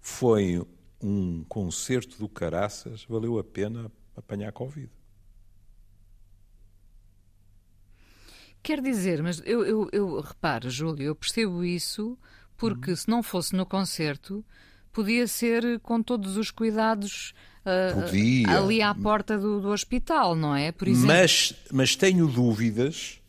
Foi 0.00 0.66
um 1.00 1.44
concerto 1.44 2.18
do 2.18 2.28
Caraças, 2.28 3.04
valeu 3.04 3.38
a 3.38 3.44
pena 3.44 3.90
apanhar 4.20 4.52
Covid. 4.52 4.90
Quer 8.62 8.80
dizer, 8.80 9.22
mas 9.22 9.42
eu, 9.44 9.64
eu, 9.64 9.88
eu 9.92 10.20
reparo, 10.20 10.68
Júlio, 10.68 11.04
eu 11.04 11.14
percebo 11.14 11.64
isso 11.64 12.18
porque 12.56 12.92
hum. 12.92 12.96
se 12.96 13.08
não 13.08 13.22
fosse 13.22 13.56
no 13.56 13.64
concerto, 13.64 14.44
podia 14.92 15.26
ser 15.26 15.80
com 15.80 16.02
todos 16.02 16.36
os 16.36 16.50
cuidados 16.50 17.32
uh, 17.64 18.54
ali 18.54 18.82
à 18.82 18.94
porta 18.94 19.38
do, 19.38 19.60
do, 19.60 19.68
hospital, 19.68 20.34
não 20.34 20.54
é? 20.54 20.70
Por 20.70 20.88
exemplo. 20.88 21.08
Mas, 21.08 21.54
mas 21.72 21.96
tenho 21.96 22.26
dúvidas 22.26 23.20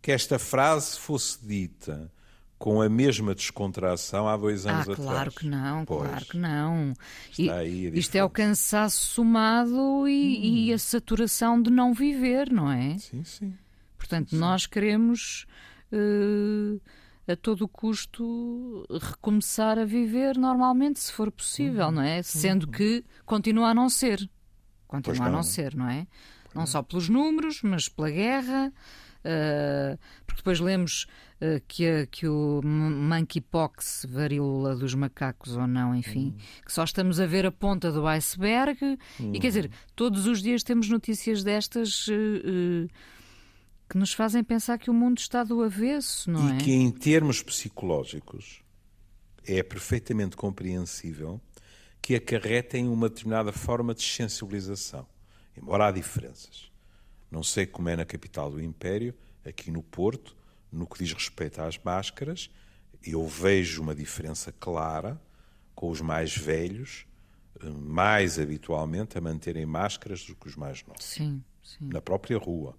que 0.00 0.12
esta 0.12 0.38
frase 0.38 0.98
fosse 0.98 1.44
dita 1.44 2.10
com 2.58 2.82
a 2.82 2.88
mesma 2.88 3.34
descontração 3.34 4.28
há 4.28 4.36
dois 4.36 4.66
anos 4.66 4.88
ah, 4.88 4.92
atrás. 4.92 5.08
Claro 5.08 5.30
que 5.30 5.46
não, 5.46 5.84
pois. 5.84 6.08
claro 6.08 6.24
que 6.24 6.36
não. 6.36 6.92
Está 7.30 7.56
aí 7.58 7.86
isto 7.96 8.16
é 8.16 8.24
o 8.24 8.28
cansaço 8.28 9.00
somado 9.06 10.08
e, 10.08 10.10
hum. 10.10 10.42
e, 10.42 10.72
a 10.72 10.78
saturação 10.78 11.62
de 11.62 11.70
não 11.70 11.94
viver, 11.94 12.50
não 12.50 12.70
é? 12.70 12.98
Sim, 12.98 13.22
sim. 13.22 13.54
Portanto, 13.96 14.30
sim, 14.30 14.38
nós 14.38 14.66
queremos 14.66 15.46
uh, 15.92 16.80
a 17.30 17.36
todo 17.36 17.68
custo 17.68 18.84
recomeçar 18.90 19.78
a 19.78 19.84
viver 19.84 20.36
normalmente, 20.36 20.98
se 20.98 21.12
for 21.12 21.30
possível, 21.30 21.88
hum. 21.88 21.92
não 21.92 22.02
é? 22.02 22.22
Sendo 22.22 22.66
hum. 22.66 22.70
que 22.72 23.04
continua 23.24 23.68
a 23.68 23.74
não 23.74 23.88
ser. 23.88 24.28
Continua 24.88 25.26
a 25.26 25.30
não 25.30 25.42
ser, 25.44 25.76
não 25.76 25.88
é? 25.88 26.06
Não 26.54 26.66
só 26.66 26.82
pelos 26.82 27.08
números, 27.08 27.60
mas 27.62 27.88
pela 27.88 28.10
guerra, 28.10 28.72
Uh, 29.18 29.98
porque 30.24 30.38
depois 30.38 30.60
lemos 30.60 31.06
que, 31.66 31.86
a, 31.86 32.06
que 32.06 32.26
o 32.26 32.60
monkeypox, 32.62 34.06
varíola 34.08 34.74
dos 34.76 34.94
macacos 34.94 35.56
ou 35.56 35.66
não, 35.66 35.94
enfim, 35.94 36.34
hum. 36.36 36.40
que 36.64 36.72
só 36.72 36.84
estamos 36.84 37.20
a 37.20 37.26
ver 37.26 37.46
a 37.46 37.52
ponta 37.52 37.92
do 37.92 38.06
iceberg. 38.06 38.98
Hum. 39.20 39.32
E 39.32 39.38
quer 39.38 39.48
dizer, 39.48 39.70
todos 39.94 40.26
os 40.26 40.42
dias 40.42 40.62
temos 40.62 40.88
notícias 40.88 41.44
destas. 41.44 42.08
Uh, 42.08 42.88
que 43.88 43.96
nos 43.96 44.12
fazem 44.12 44.44
pensar 44.44 44.78
que 44.78 44.90
o 44.90 44.94
mundo 44.94 45.18
está 45.18 45.42
do 45.42 45.62
avesso, 45.62 46.30
não 46.30 46.50
e 46.50 46.52
é? 46.52 46.56
E 46.56 46.58
que, 46.58 46.72
em 46.72 46.90
termos 46.90 47.42
psicológicos, 47.42 48.62
é 49.46 49.62
perfeitamente 49.62 50.36
compreensível 50.36 51.40
que 52.02 52.14
acarretem 52.14 52.86
uma 52.86 53.08
determinada 53.08 53.50
forma 53.50 53.94
de 53.94 54.02
sensibilização, 54.02 55.06
embora 55.56 55.86
há 55.86 55.90
diferenças. 55.90 56.70
Não 57.30 57.42
sei 57.42 57.66
como 57.66 57.88
é 57.88 57.96
na 57.96 58.04
capital 58.04 58.50
do 58.50 58.62
Império, 58.62 59.14
aqui 59.44 59.70
no 59.70 59.82
Porto, 59.82 60.36
no 60.70 60.86
que 60.86 61.02
diz 61.02 61.12
respeito 61.12 61.60
às 61.60 61.78
máscaras, 61.78 62.50
eu 63.02 63.26
vejo 63.26 63.82
uma 63.82 63.94
diferença 63.94 64.52
clara 64.52 65.20
com 65.74 65.90
os 65.90 66.00
mais 66.00 66.36
velhos, 66.36 67.06
eh, 67.62 67.68
mais 67.68 68.38
habitualmente 68.38 69.16
a 69.16 69.20
manterem 69.20 69.64
máscaras 69.64 70.24
do 70.24 70.34
que 70.34 70.48
os 70.48 70.56
mais 70.56 70.84
novos. 70.84 71.04
Sim, 71.04 71.42
sim. 71.62 71.88
Na 71.92 72.00
própria 72.00 72.38
rua. 72.38 72.76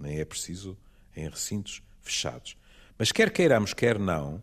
Nem 0.00 0.20
é 0.20 0.24
preciso 0.24 0.78
em 1.16 1.28
recintos 1.28 1.82
fechados. 2.00 2.56
Mas 2.96 3.10
quer 3.10 3.30
queiramos, 3.30 3.74
quer 3.74 3.98
não, 3.98 4.42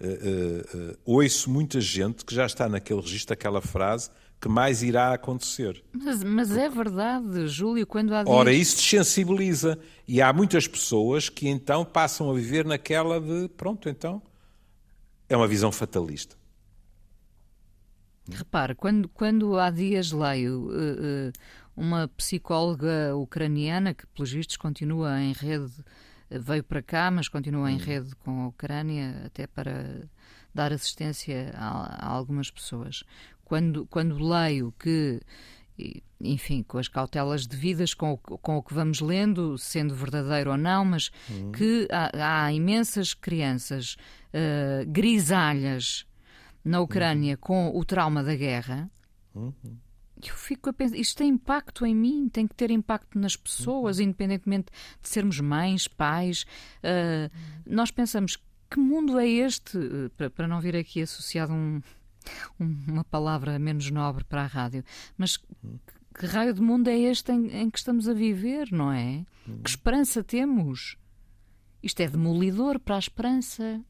uh, 0.00 0.06
uh, 0.06 0.90
uh, 0.92 0.98
ouço 1.04 1.50
muita 1.50 1.80
gente 1.80 2.24
que 2.24 2.34
já 2.34 2.46
está 2.46 2.68
naquele 2.68 3.00
registro, 3.00 3.32
aquela 3.32 3.60
frase 3.60 4.10
que 4.42 4.48
mais 4.48 4.82
irá 4.82 5.14
acontecer. 5.14 5.84
Mas, 5.92 6.24
mas 6.24 6.56
é 6.56 6.68
verdade, 6.68 7.46
Júlio, 7.46 7.86
quando 7.86 8.12
há 8.12 8.24
dias... 8.24 8.36
Ora, 8.36 8.52
isso 8.52 8.82
sensibiliza. 8.82 9.78
E 10.06 10.20
há 10.20 10.32
muitas 10.32 10.66
pessoas 10.66 11.28
que 11.28 11.48
então 11.48 11.84
passam 11.84 12.28
a 12.28 12.34
viver 12.34 12.64
naquela 12.64 13.20
de, 13.20 13.48
pronto, 13.50 13.88
então, 13.88 14.20
é 15.28 15.36
uma 15.36 15.46
visão 15.46 15.70
fatalista. 15.70 16.36
Repare, 18.28 18.74
quando, 18.74 19.08
quando 19.08 19.56
há 19.56 19.70
dias 19.70 20.10
leio 20.10 20.70
uh, 20.70 21.28
uh, 21.28 21.32
uma 21.76 22.08
psicóloga 22.08 23.14
ucraniana 23.14 23.94
que, 23.94 24.04
pelos 24.08 24.32
vistos, 24.32 24.56
continua 24.56 25.20
em 25.20 25.32
rede, 25.32 25.72
veio 26.28 26.64
para 26.64 26.82
cá, 26.82 27.12
mas 27.12 27.28
continua 27.28 27.70
em 27.70 27.76
hum. 27.76 27.78
rede 27.78 28.16
com 28.16 28.42
a 28.42 28.48
Ucrânia, 28.48 29.22
até 29.24 29.46
para 29.46 30.02
dar 30.52 30.72
assistência 30.72 31.52
a, 31.54 32.06
a 32.06 32.08
algumas 32.08 32.50
pessoas 32.50 33.04
quando, 33.52 33.86
quando 33.88 34.16
leio 34.16 34.72
que, 34.78 35.20
enfim, 36.18 36.62
com 36.62 36.78
as 36.78 36.88
cautelas 36.88 37.46
devidas, 37.46 37.92
com 37.92 38.14
o, 38.14 38.16
com 38.16 38.56
o 38.56 38.62
que 38.62 38.72
vamos 38.72 39.02
lendo, 39.02 39.58
sendo 39.58 39.94
verdadeiro 39.94 40.52
ou 40.52 40.56
não, 40.56 40.86
mas 40.86 41.10
uhum. 41.28 41.52
que 41.52 41.86
há, 41.92 42.44
há, 42.46 42.52
imensas 42.54 43.12
crianças 43.12 43.98
uh, 44.32 44.90
grisalhas 44.90 46.06
na 46.64 46.80
Ucrânia 46.80 47.34
uhum. 47.34 47.40
com 47.42 47.78
o 47.78 47.84
trauma 47.84 48.24
da 48.24 48.34
guerra. 48.34 48.90
Uhum. 49.34 49.52
Eu 50.26 50.34
fico 50.34 50.70
a 50.70 50.72
pensar, 50.72 50.96
isto 50.96 51.18
tem 51.18 51.28
impacto 51.28 51.84
em 51.84 51.94
mim, 51.94 52.30
tem 52.30 52.46
que 52.46 52.54
ter 52.54 52.70
impacto 52.70 53.18
nas 53.18 53.36
pessoas, 53.36 54.00
independentemente 54.00 54.72
de 55.02 55.08
sermos 55.10 55.38
mães, 55.40 55.86
pais. 55.86 56.46
Uh, 56.78 57.30
nós 57.66 57.90
pensamos, 57.90 58.38
que 58.70 58.80
mundo 58.80 59.18
é 59.18 59.28
este? 59.28 59.76
Uh, 59.76 60.10
para, 60.16 60.30
para 60.30 60.48
não 60.48 60.58
vir 60.58 60.74
aqui 60.74 61.02
associado 61.02 61.52
um, 61.52 61.82
uma 62.58 63.04
palavra 63.04 63.58
menos 63.58 63.90
nobre 63.90 64.24
para 64.24 64.42
a 64.42 64.46
rádio, 64.46 64.84
mas 65.16 65.36
que 65.36 66.26
raio 66.26 66.52
de 66.52 66.60
mundo 66.60 66.88
é 66.88 66.98
este 66.98 67.32
em, 67.32 67.48
em 67.48 67.70
que 67.70 67.78
estamos 67.78 68.08
a 68.08 68.12
viver, 68.12 68.70
não 68.70 68.92
é? 68.92 69.24
Que 69.62 69.70
esperança 69.70 70.22
temos? 70.22 70.96
Isto 71.82 72.00
é 72.00 72.08
demolidor 72.08 72.78
para 72.78 72.96
a 72.96 72.98
esperança. 72.98 73.82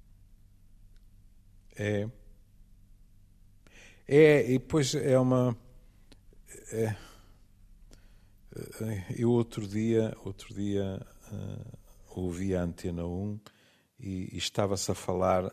É. 1.76 2.08
É, 4.06 4.50
e 4.50 4.58
depois 4.58 4.94
é 4.94 5.18
uma. 5.18 5.56
É, 6.70 6.96
é 8.80 9.04
eu 9.16 9.30
outro 9.30 9.66
dia, 9.66 10.16
outro 10.24 10.54
dia 10.54 11.04
uh, 11.32 12.20
ouvi 12.20 12.54
a 12.54 12.62
Antena 12.62 13.06
1 13.06 13.40
e, 14.00 14.28
e 14.32 14.38
estava-se 14.38 14.90
a 14.90 14.94
falar 14.94 15.52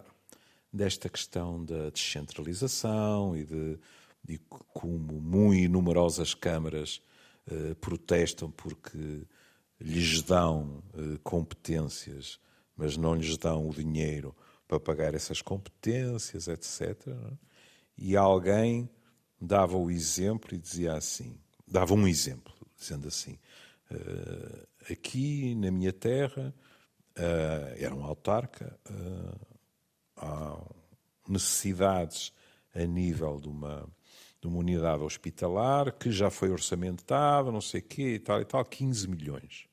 desta 0.72 1.10
questão 1.10 1.64
da 1.64 1.90
descentralização 1.90 3.36
e 3.36 3.44
de, 3.44 3.80
de 4.24 4.38
como 4.74 5.20
muito 5.20 5.72
numerosas 5.72 6.34
câmaras 6.34 7.02
uh, 7.52 7.76
protestam 7.76 8.52
porque 8.52 9.26
lhes 9.80 10.22
dão 10.22 10.84
uh, 10.94 11.20
competências, 11.24 12.40
mas 12.76 12.96
não 12.96 13.16
lhes 13.16 13.38
dão 13.38 13.68
o 13.68 13.74
dinheiro 13.74 14.36
para 14.68 14.80
pagar 14.80 15.16
essas 15.16 15.42
competências, 15.42 16.48
etc. 16.48 17.08
É? 17.08 17.34
E 17.98 18.16
alguém 18.16 18.90
dava 19.42 19.76
o 19.76 19.90
exemplo 19.90 20.54
e 20.54 20.60
dizia 20.60 20.94
assim, 20.94 21.36
dava 21.68 21.94
um 21.94 22.08
exemplo, 22.08 22.54
dizendo 22.78 23.08
assim, 23.08 23.40
uh, 23.92 24.68
aqui 24.92 25.56
na 25.56 25.72
minha 25.72 25.92
terra, 25.94 26.54
era 27.76 27.94
um 27.94 28.06
autarca, 28.06 28.80
há 30.20 30.58
necessidades 31.28 32.34
a 32.74 32.86
nível 32.86 33.40
de 33.40 33.48
uma, 33.48 33.88
de 34.42 34.48
uma 34.48 34.60
unidade 34.60 35.04
hospitalar 35.04 35.92
que 35.94 36.12
já 36.12 36.30
foi 36.30 36.50
orçamentada, 36.50 37.52
não 37.52 37.62
sei 37.62 37.82
o 37.82 37.84
quê 37.84 38.16
e 38.16 38.20
tal 38.20 38.42
e 38.42 38.46
tal, 38.46 38.64
15 38.64 39.08
milhões. 39.08 39.68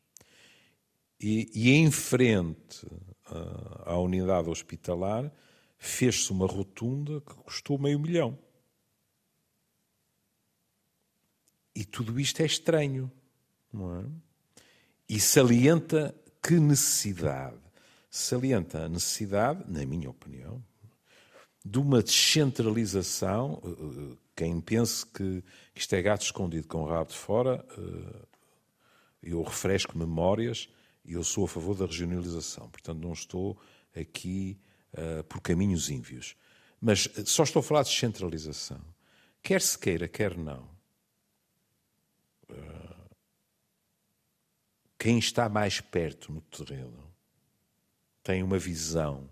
E, 1.20 1.50
e 1.54 1.72
em 1.72 1.90
frente 1.90 2.86
uh, 2.86 3.82
à 3.84 3.98
unidade 3.98 4.48
hospitalar 4.48 5.32
fez-se 5.78 6.30
uma 6.30 6.46
rotunda 6.46 7.20
que 7.20 7.34
custou 7.34 7.78
meio 7.78 7.98
milhão. 7.98 8.38
E 11.74 11.84
tudo 11.84 12.18
isto 12.18 12.40
é 12.40 12.46
estranho, 12.46 13.10
não 13.72 14.00
é? 14.00 14.04
E 15.08 15.20
salienta 15.20 16.14
que 16.42 16.58
necessidade 16.58 17.65
salienta 18.16 18.84
a 18.84 18.88
necessidade, 18.88 19.64
na 19.68 19.84
minha 19.84 20.08
opinião, 20.08 20.64
de 21.64 21.78
uma 21.78 22.02
descentralização. 22.02 23.60
Eh, 23.64 24.12
eh, 24.12 24.16
quem 24.34 24.60
pense 24.60 25.04
que 25.04 25.42
isto 25.74 25.94
é 25.94 26.02
gato 26.02 26.22
escondido 26.22 26.66
com 26.66 26.82
o 26.82 26.88
rabo 26.88 27.10
de 27.10 27.16
fora, 27.16 27.64
eh, 27.76 28.26
eu 29.22 29.42
refresco 29.42 29.98
memórias 29.98 30.68
E 31.04 31.12
eu 31.12 31.22
sou 31.22 31.44
a 31.44 31.48
favor 31.48 31.76
da 31.76 31.86
regionalização, 31.86 32.68
portanto 32.68 32.98
não 32.98 33.12
estou 33.12 33.56
aqui 33.96 34.58
por 35.28 35.40
caminhos 35.40 35.88
ínvios. 35.88 36.34
Mas 36.80 37.08
só 37.26 37.44
estou 37.44 37.60
a 37.60 37.62
falar 37.62 37.84
de 37.84 37.90
descentralização. 37.90 38.80
Quer 39.40 39.60
se 39.62 39.78
queira, 39.78 40.08
quer 40.08 40.36
não. 40.36 40.68
Quem 44.98 45.18
está 45.18 45.48
mais 45.48 45.80
perto 45.80 46.32
no 46.32 46.40
terreno 46.40 47.05
tem 48.26 48.42
uma 48.42 48.58
visão 48.58 49.30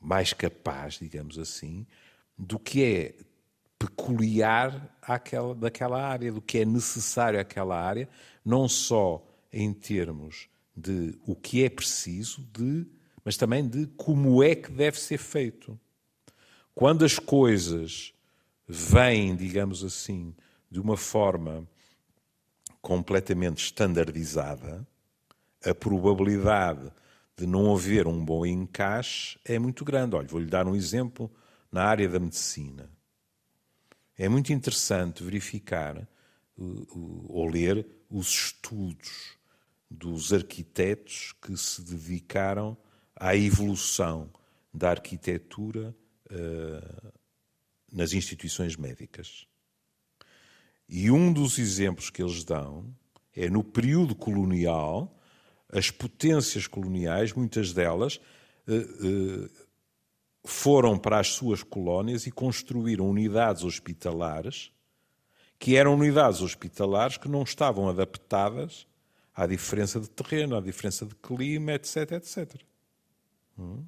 mais 0.00 0.32
capaz, 0.32 0.94
digamos 0.94 1.40
assim, 1.40 1.84
do 2.38 2.56
que 2.56 2.84
é 2.84 3.14
peculiar 3.76 4.96
àquela, 5.02 5.52
daquela 5.52 6.00
área, 6.00 6.30
do 6.30 6.40
que 6.40 6.58
é 6.58 6.64
necessário 6.64 7.40
àquela 7.40 7.76
área, 7.76 8.08
não 8.44 8.68
só 8.68 9.26
em 9.52 9.72
termos 9.72 10.48
de 10.76 11.18
o 11.26 11.34
que 11.34 11.64
é 11.64 11.68
preciso, 11.68 12.46
de, 12.52 12.86
mas 13.24 13.36
também 13.36 13.66
de 13.66 13.88
como 13.96 14.40
é 14.40 14.54
que 14.54 14.70
deve 14.70 15.00
ser 15.00 15.18
feito. 15.18 15.76
Quando 16.76 17.04
as 17.04 17.18
coisas 17.18 18.14
vêm, 18.68 19.34
digamos 19.34 19.82
assim, 19.82 20.32
de 20.70 20.78
uma 20.78 20.96
forma 20.96 21.66
completamente 22.80 23.64
estandardizada, 23.64 24.86
a 25.64 25.74
probabilidade 25.74 26.92
de 27.36 27.46
não 27.46 27.74
haver 27.74 28.06
um 28.06 28.24
bom 28.24 28.46
encaixe 28.46 29.38
é 29.44 29.58
muito 29.58 29.84
grande. 29.84 30.16
Olha, 30.16 30.26
vou-lhe 30.26 30.46
dar 30.46 30.66
um 30.66 30.74
exemplo 30.74 31.30
na 31.70 31.84
área 31.84 32.08
da 32.08 32.18
medicina. 32.18 32.90
É 34.16 34.28
muito 34.28 34.52
interessante 34.52 35.22
verificar 35.22 36.08
ou 36.56 37.46
ler 37.46 37.86
os 38.08 38.28
estudos 38.28 39.36
dos 39.90 40.32
arquitetos 40.32 41.34
que 41.42 41.56
se 41.56 41.82
dedicaram 41.82 42.76
à 43.14 43.36
evolução 43.36 44.30
da 44.72 44.90
arquitetura 44.90 45.94
uh, 46.30 47.12
nas 47.92 48.12
instituições 48.12 48.76
médicas. 48.76 49.46
E 50.88 51.10
um 51.10 51.32
dos 51.32 51.58
exemplos 51.58 52.10
que 52.10 52.22
eles 52.22 52.44
dão 52.44 52.94
é 53.34 53.50
no 53.50 53.62
período 53.62 54.14
colonial, 54.14 55.15
as 55.72 55.90
potências 55.90 56.66
coloniais, 56.66 57.32
muitas 57.32 57.72
delas, 57.72 58.20
uh, 58.66 59.44
uh, 59.44 59.50
foram 60.44 60.98
para 60.98 61.18
as 61.18 61.28
suas 61.28 61.62
colónias 61.62 62.26
e 62.26 62.30
construíram 62.30 63.08
unidades 63.08 63.64
hospitalares 63.64 64.70
que 65.58 65.76
eram 65.76 65.94
unidades 65.94 66.40
hospitalares 66.40 67.16
que 67.16 67.28
não 67.28 67.42
estavam 67.42 67.88
adaptadas 67.88 68.86
à 69.34 69.46
diferença 69.46 70.00
de 70.00 70.08
terreno, 70.08 70.56
à 70.56 70.60
diferença 70.60 71.04
de 71.04 71.14
clima, 71.14 71.72
etc, 71.72 72.12
etc. 72.12 72.60
Hum? 73.58 73.84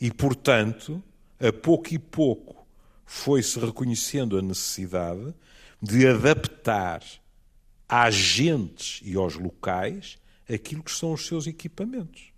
E, 0.00 0.10
portanto, 0.10 1.02
a 1.40 1.52
pouco 1.52 1.92
e 1.94 1.98
pouco 1.98 2.66
foi-se 3.04 3.58
reconhecendo 3.58 4.38
a 4.38 4.42
necessidade 4.42 5.34
de 5.80 6.06
adaptar 6.06 7.02
às 7.92 8.14
gentes 8.14 9.00
e 9.04 9.16
aos 9.16 9.34
locais 9.34 10.18
aquilo 10.50 10.82
que 10.82 10.90
são 10.90 11.12
os 11.12 11.26
seus 11.26 11.46
equipamentos. 11.46 12.32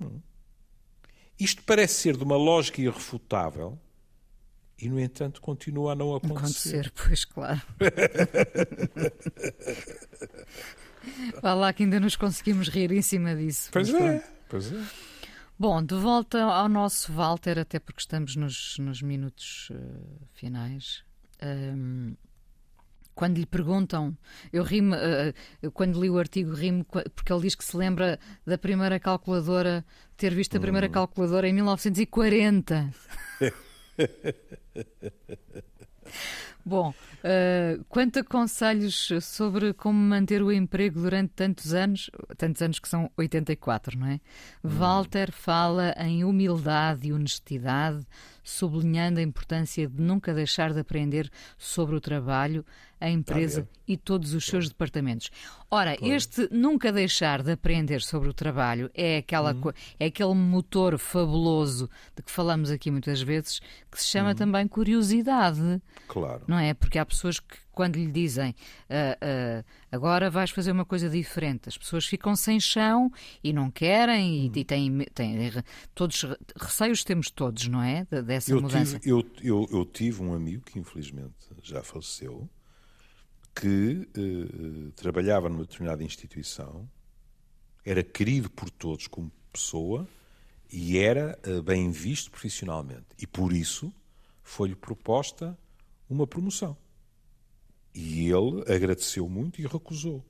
Hum? 0.00 0.20
Isto 1.38 1.62
parece 1.64 1.94
ser 1.94 2.16
de 2.16 2.22
uma 2.22 2.36
lógica 2.36 2.80
irrefutável 2.80 3.76
e, 4.78 4.88
no 4.88 5.00
entanto, 5.00 5.40
continua 5.40 5.90
a 5.90 5.96
não 5.96 6.14
acontecer. 6.14 6.86
Acontecer, 6.86 6.92
pois, 6.94 7.24
claro. 7.24 7.60
Vá 11.42 11.54
lá 11.54 11.72
que 11.72 11.82
ainda 11.82 11.98
nos 11.98 12.14
conseguimos 12.14 12.68
rir 12.68 12.92
em 12.92 13.02
cima 13.02 13.34
disso. 13.34 13.70
Pois 13.72 13.92
é, 13.92 14.24
pois 14.48 14.72
é. 14.72 14.84
Bom, 15.58 15.82
de 15.82 15.96
volta 15.96 16.44
ao 16.44 16.68
nosso 16.68 17.12
Walter, 17.12 17.58
até 17.58 17.80
porque 17.80 18.02
estamos 18.02 18.36
nos, 18.36 18.78
nos 18.78 19.02
minutos 19.02 19.68
uh, 19.70 20.28
finais. 20.32 21.02
Um, 21.42 22.14
quando 23.20 23.36
lhe 23.36 23.44
perguntam, 23.44 24.16
eu 24.50 24.62
rimo, 24.62 24.94
uh, 24.94 25.70
quando 25.72 26.00
li 26.00 26.08
o 26.08 26.18
artigo, 26.18 26.54
rimo 26.54 26.86
porque 27.14 27.30
ele 27.30 27.42
diz 27.42 27.54
que 27.54 27.62
se 27.62 27.76
lembra 27.76 28.18
da 28.46 28.56
primeira 28.56 28.98
calculadora, 28.98 29.84
ter 30.16 30.34
visto 30.34 30.56
a 30.56 30.60
primeira 30.60 30.86
hum. 30.86 30.90
calculadora 30.90 31.46
em 31.46 31.52
1940. 31.52 32.94
Bom, 36.64 36.94
uh, 36.94 37.84
quanto 37.90 38.20
a 38.20 38.24
conselhos 38.24 39.10
sobre 39.20 39.74
como 39.74 39.98
manter 39.98 40.42
o 40.42 40.50
emprego 40.50 41.02
durante 41.02 41.34
tantos 41.34 41.74
anos, 41.74 42.10
tantos 42.38 42.62
anos 42.62 42.78
que 42.78 42.88
são 42.88 43.10
84, 43.18 43.98
não 43.98 44.06
é? 44.06 44.14
Hum. 44.14 44.20
Walter 44.64 45.30
fala 45.30 45.94
em 45.98 46.24
humildade 46.24 47.08
e 47.08 47.12
honestidade, 47.12 48.02
sublinhando 48.42 49.20
a 49.20 49.22
importância 49.22 49.86
de 49.86 50.00
nunca 50.00 50.32
deixar 50.34 50.72
de 50.72 50.80
aprender 50.80 51.30
sobre 51.56 51.96
o 51.96 52.00
trabalho, 52.00 52.64
a 53.00 53.08
empresa 53.08 53.66
e 53.88 53.96
todos 53.96 54.34
os 54.34 54.44
seus 54.44 54.68
departamentos. 54.68 55.30
Ora, 55.70 55.96
claro. 55.96 56.14
este 56.14 56.48
nunca 56.50 56.92
deixar 56.92 57.42
de 57.42 57.52
aprender 57.52 58.02
sobre 58.02 58.28
o 58.28 58.34
trabalho 58.34 58.90
é, 58.94 59.18
aquela, 59.18 59.54
uhum. 59.54 59.72
é 59.98 60.06
aquele 60.06 60.34
motor 60.34 60.98
fabuloso 60.98 61.88
de 62.14 62.22
que 62.22 62.30
falamos 62.30 62.70
aqui 62.70 62.90
muitas 62.90 63.22
vezes, 63.22 63.60
que 63.90 64.00
se 64.00 64.08
chama 64.08 64.30
uhum. 64.30 64.34
também 64.34 64.68
curiosidade. 64.68 65.80
Claro. 66.06 66.42
Não 66.46 66.58
é? 66.58 66.74
Porque 66.74 66.98
há 66.98 67.06
pessoas 67.06 67.40
que, 67.40 67.56
quando 67.80 67.96
lhe 67.96 68.12
dizem 68.12 68.50
uh, 68.50 69.62
uh, 69.62 69.64
agora 69.90 70.28
vais 70.28 70.50
fazer 70.50 70.70
uma 70.70 70.84
coisa 70.84 71.08
diferente, 71.08 71.66
as 71.66 71.78
pessoas 71.78 72.04
ficam 72.04 72.36
sem 72.36 72.60
chão 72.60 73.10
e 73.42 73.54
não 73.54 73.70
querem 73.70 74.44
e, 74.44 74.52
e 74.54 74.64
têm, 74.66 74.98
têm, 75.14 75.50
todos 75.94 76.26
receios 76.54 77.02
temos 77.02 77.30
todos, 77.30 77.68
não 77.68 77.82
é? 77.82 78.04
Dessa 78.04 78.52
eu 78.52 78.60
mudança. 78.60 78.98
Tive, 78.98 79.10
eu, 79.10 79.30
eu, 79.42 79.68
eu 79.72 79.86
tive 79.86 80.22
um 80.22 80.34
amigo 80.34 80.62
que 80.62 80.78
infelizmente 80.78 81.32
já 81.62 81.82
faleceu 81.82 82.46
que 83.54 84.06
uh, 84.14 84.92
trabalhava 84.92 85.48
numa 85.48 85.62
determinada 85.62 86.04
instituição, 86.04 86.86
era 87.82 88.02
querido 88.02 88.50
por 88.50 88.68
todos 88.68 89.06
como 89.06 89.32
pessoa 89.50 90.06
e 90.70 90.98
era 90.98 91.38
uh, 91.46 91.62
bem 91.62 91.90
visto 91.90 92.30
profissionalmente. 92.30 93.06
E 93.18 93.26
por 93.26 93.54
isso 93.54 93.90
foi-lhe 94.42 94.76
proposta 94.76 95.58
uma 96.10 96.26
promoção. 96.26 96.76
E 97.94 98.28
ele 98.30 98.62
agradeceu 98.72 99.28
muito 99.28 99.60
e 99.60 99.66
recusou. 99.66 100.24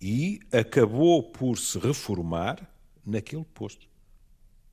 E 0.00 0.40
acabou 0.52 1.22
por 1.22 1.58
se 1.58 1.78
reformar 1.78 2.68
naquele 3.04 3.44
posto. 3.44 3.88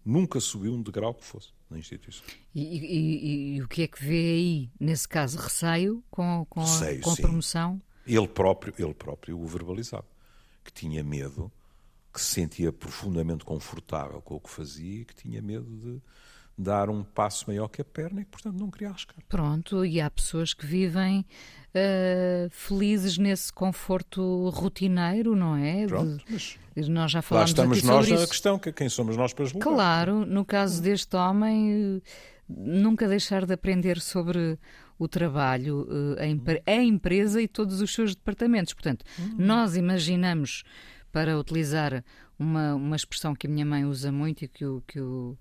Nunca 0.06 0.40
subiu 0.40 0.74
um 0.74 0.82
degrau 0.82 1.14
que 1.14 1.26
fosse 1.26 1.50
na 1.70 1.78
instituição. 1.78 2.26
E, 2.56 2.62
e, 2.62 3.56
e, 3.56 3.62
o 3.62 3.68
que 3.68 3.84
é 3.84 3.88
que 3.88 4.02
vê 4.02 4.16
aí, 4.16 4.72
nesse 4.80 5.08
caso, 5.08 5.38
receio 5.38 6.04
com, 6.10 6.46
com, 6.50 6.62
receio, 6.62 7.00
a, 7.00 7.04
com 7.04 7.12
a 7.12 7.16
promoção? 7.16 7.82
Ele 8.06 8.28
próprio, 8.28 8.74
ele 8.80 8.94
próprio 8.94 9.38
o 9.38 9.46
verbalizava, 9.46 10.08
que 10.64 10.72
tinha 10.72 11.04
medo, 11.04 11.52
que 12.14 12.22
se 12.22 12.36
sentia 12.36 12.72
profundamente 12.72 13.44
confortável 13.44 14.22
com 14.22 14.36
o 14.36 14.40
que 14.40 14.50
fazia 14.50 15.02
e 15.02 15.06
que 15.06 15.14
tinha 15.14 15.42
medo 15.42 15.76
de 15.76 16.02
dar 16.58 16.90
um 16.90 17.04
passo 17.04 17.46
maior 17.48 17.68
que 17.68 17.82
a 17.82 17.86
perna 17.86 18.22
e 18.22 18.26
que, 18.26 18.32
portanto, 18.32 18.58
não 18.58 18.72
queria 18.72 18.90
arriscar. 18.90 19.16
Pronto, 19.30 19.86
e 19.86 20.02
há 20.02 20.10
pessoas 20.10 20.54
que 20.54 20.66
vivem 20.66 21.20
uh, 21.20 22.50
felizes 22.50 23.18
nesse 23.18 23.54
conforto 23.54 24.50
rotineiro, 24.50 25.36
não 25.36 25.56
é? 25.56 25.86
Pronto, 25.86 26.24
mas 26.28 26.58
nós 26.88 27.12
já 27.12 27.22
falámos 27.22 27.52
lá 27.52 27.64
estamos 27.64 27.84
nós 27.84 28.10
na 28.10 28.28
questão, 28.28 28.58
que 28.58 28.72
quem 28.72 28.90
somos 28.90 29.16
nós 29.16 29.34
para 29.34 29.46
julgar. 29.46 29.64
Claro, 29.64 30.26
no 30.26 30.44
caso 30.44 30.82
deste 30.82 31.16
homem, 31.16 32.02
nunca 32.50 33.08
deixar 33.08 33.46
de 33.46 33.54
aprender 33.54 34.00
sobre 34.00 34.58
o 34.98 35.08
trabalho, 35.08 35.88
eh, 36.18 36.72
a, 36.72 36.84
empresa 36.84 37.40
e 37.40 37.48
todos 37.48 37.82
os 37.82 37.94
seus 37.94 38.16
departamentos. 38.16 38.74
Portanto, 38.74 39.06
uhum. 39.20 39.36
nós 39.38 39.76
imaginamos, 39.76 40.64
para 41.12 41.38
utilizar 41.38 42.04
uma, 42.38 42.76
uma 42.76 42.96
expressão 42.96 43.36
que 43.36 43.48
a 43.48 43.50
minha 43.50 43.66
mãe 43.66 43.86
usa 43.86 44.12
muito 44.12 44.44
e 44.44 44.48
que 44.48 44.66
o, 44.66 44.84
que 44.88 45.00
o, 45.00 45.38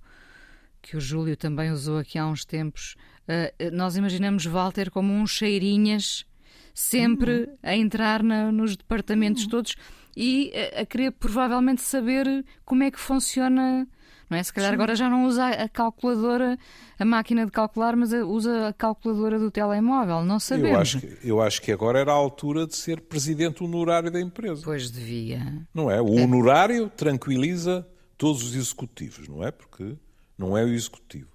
que 0.87 0.96
o 0.96 1.01
Júlio 1.01 1.37
também 1.37 1.72
usou 1.72 1.99
aqui 1.99 2.16
há 2.16 2.27
uns 2.27 2.44
tempos, 2.44 2.94
uh, 3.29 3.75
nós 3.75 3.96
imaginamos 3.96 4.46
Walter 4.46 4.88
como 4.88 5.12
um 5.12 5.27
cheirinhas 5.27 6.25
sempre 6.72 7.40
uhum. 7.40 7.57
a 7.62 7.77
entrar 7.77 8.22
na, 8.22 8.53
nos 8.53 8.77
departamentos 8.77 9.44
uhum. 9.44 9.51
todos 9.51 9.77
e 10.16 10.53
a, 10.55 10.83
a, 10.83 10.87
querer 10.87 11.11
provavelmente 11.11 11.83
saber 11.83 12.45
como 12.64 12.84
é 12.84 12.91
que 12.91 13.01
funciona. 13.01 13.89
Não 14.28 14.37
é? 14.37 14.43
Se 14.43 14.53
calhar 14.53 14.70
Sim. 14.70 14.74
agora 14.74 14.95
já 14.97 15.09
não 15.09 15.24
usa 15.24 15.47
a 15.47 15.68
calculadora, 15.68 16.59
a 16.99 17.05
máquina 17.05 17.45
de 17.45 17.53
calcular, 17.53 17.97
mas 17.97 18.12
usa 18.12 18.68
a 18.68 18.72
calculadora 18.72 19.39
do 19.39 19.51
telemóvel. 19.51 20.24
Não 20.24 20.39
sabemos. 20.41 20.70
Eu 20.70 20.80
acho, 20.80 21.01
que, 21.01 21.18
eu 21.22 21.43
acho 21.43 21.62
que 21.62 21.72
agora 21.72 22.01
era 22.01 22.12
a 22.12 22.14
altura 22.14 22.66
de 22.66 22.76
ser 22.76 23.01
presidente 23.01 23.62
honorário 23.62 24.11
da 24.11 24.20
empresa. 24.20 24.62
Pois 24.64 24.91
devia. 24.91 25.64
Não 25.72 25.91
é? 25.91 26.01
O 26.01 26.18
é. 26.18 26.22
honorário 26.22 26.91
tranquiliza 26.91 27.87
todos 28.18 28.43
os 28.43 28.55
executivos, 28.57 29.28
não 29.28 29.45
é? 29.45 29.53
Porque 29.53 29.97
não 30.37 30.57
é 30.57 30.64
o 30.64 30.68
executivo. 30.68 31.28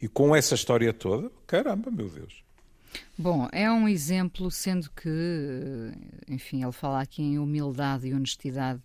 E 0.00 0.08
com 0.08 0.34
essa 0.34 0.54
história 0.54 0.92
toda, 0.92 1.30
caramba, 1.46 1.90
meu 1.90 2.08
Deus. 2.08 2.42
Bom, 3.16 3.48
é 3.52 3.70
um 3.70 3.88
exemplo, 3.88 4.50
sendo 4.50 4.90
que, 4.90 5.92
enfim, 6.28 6.62
ele 6.62 6.72
fala 6.72 7.00
aqui 7.00 7.22
em 7.22 7.38
humildade 7.38 8.08
e 8.08 8.14
honestidade. 8.14 8.80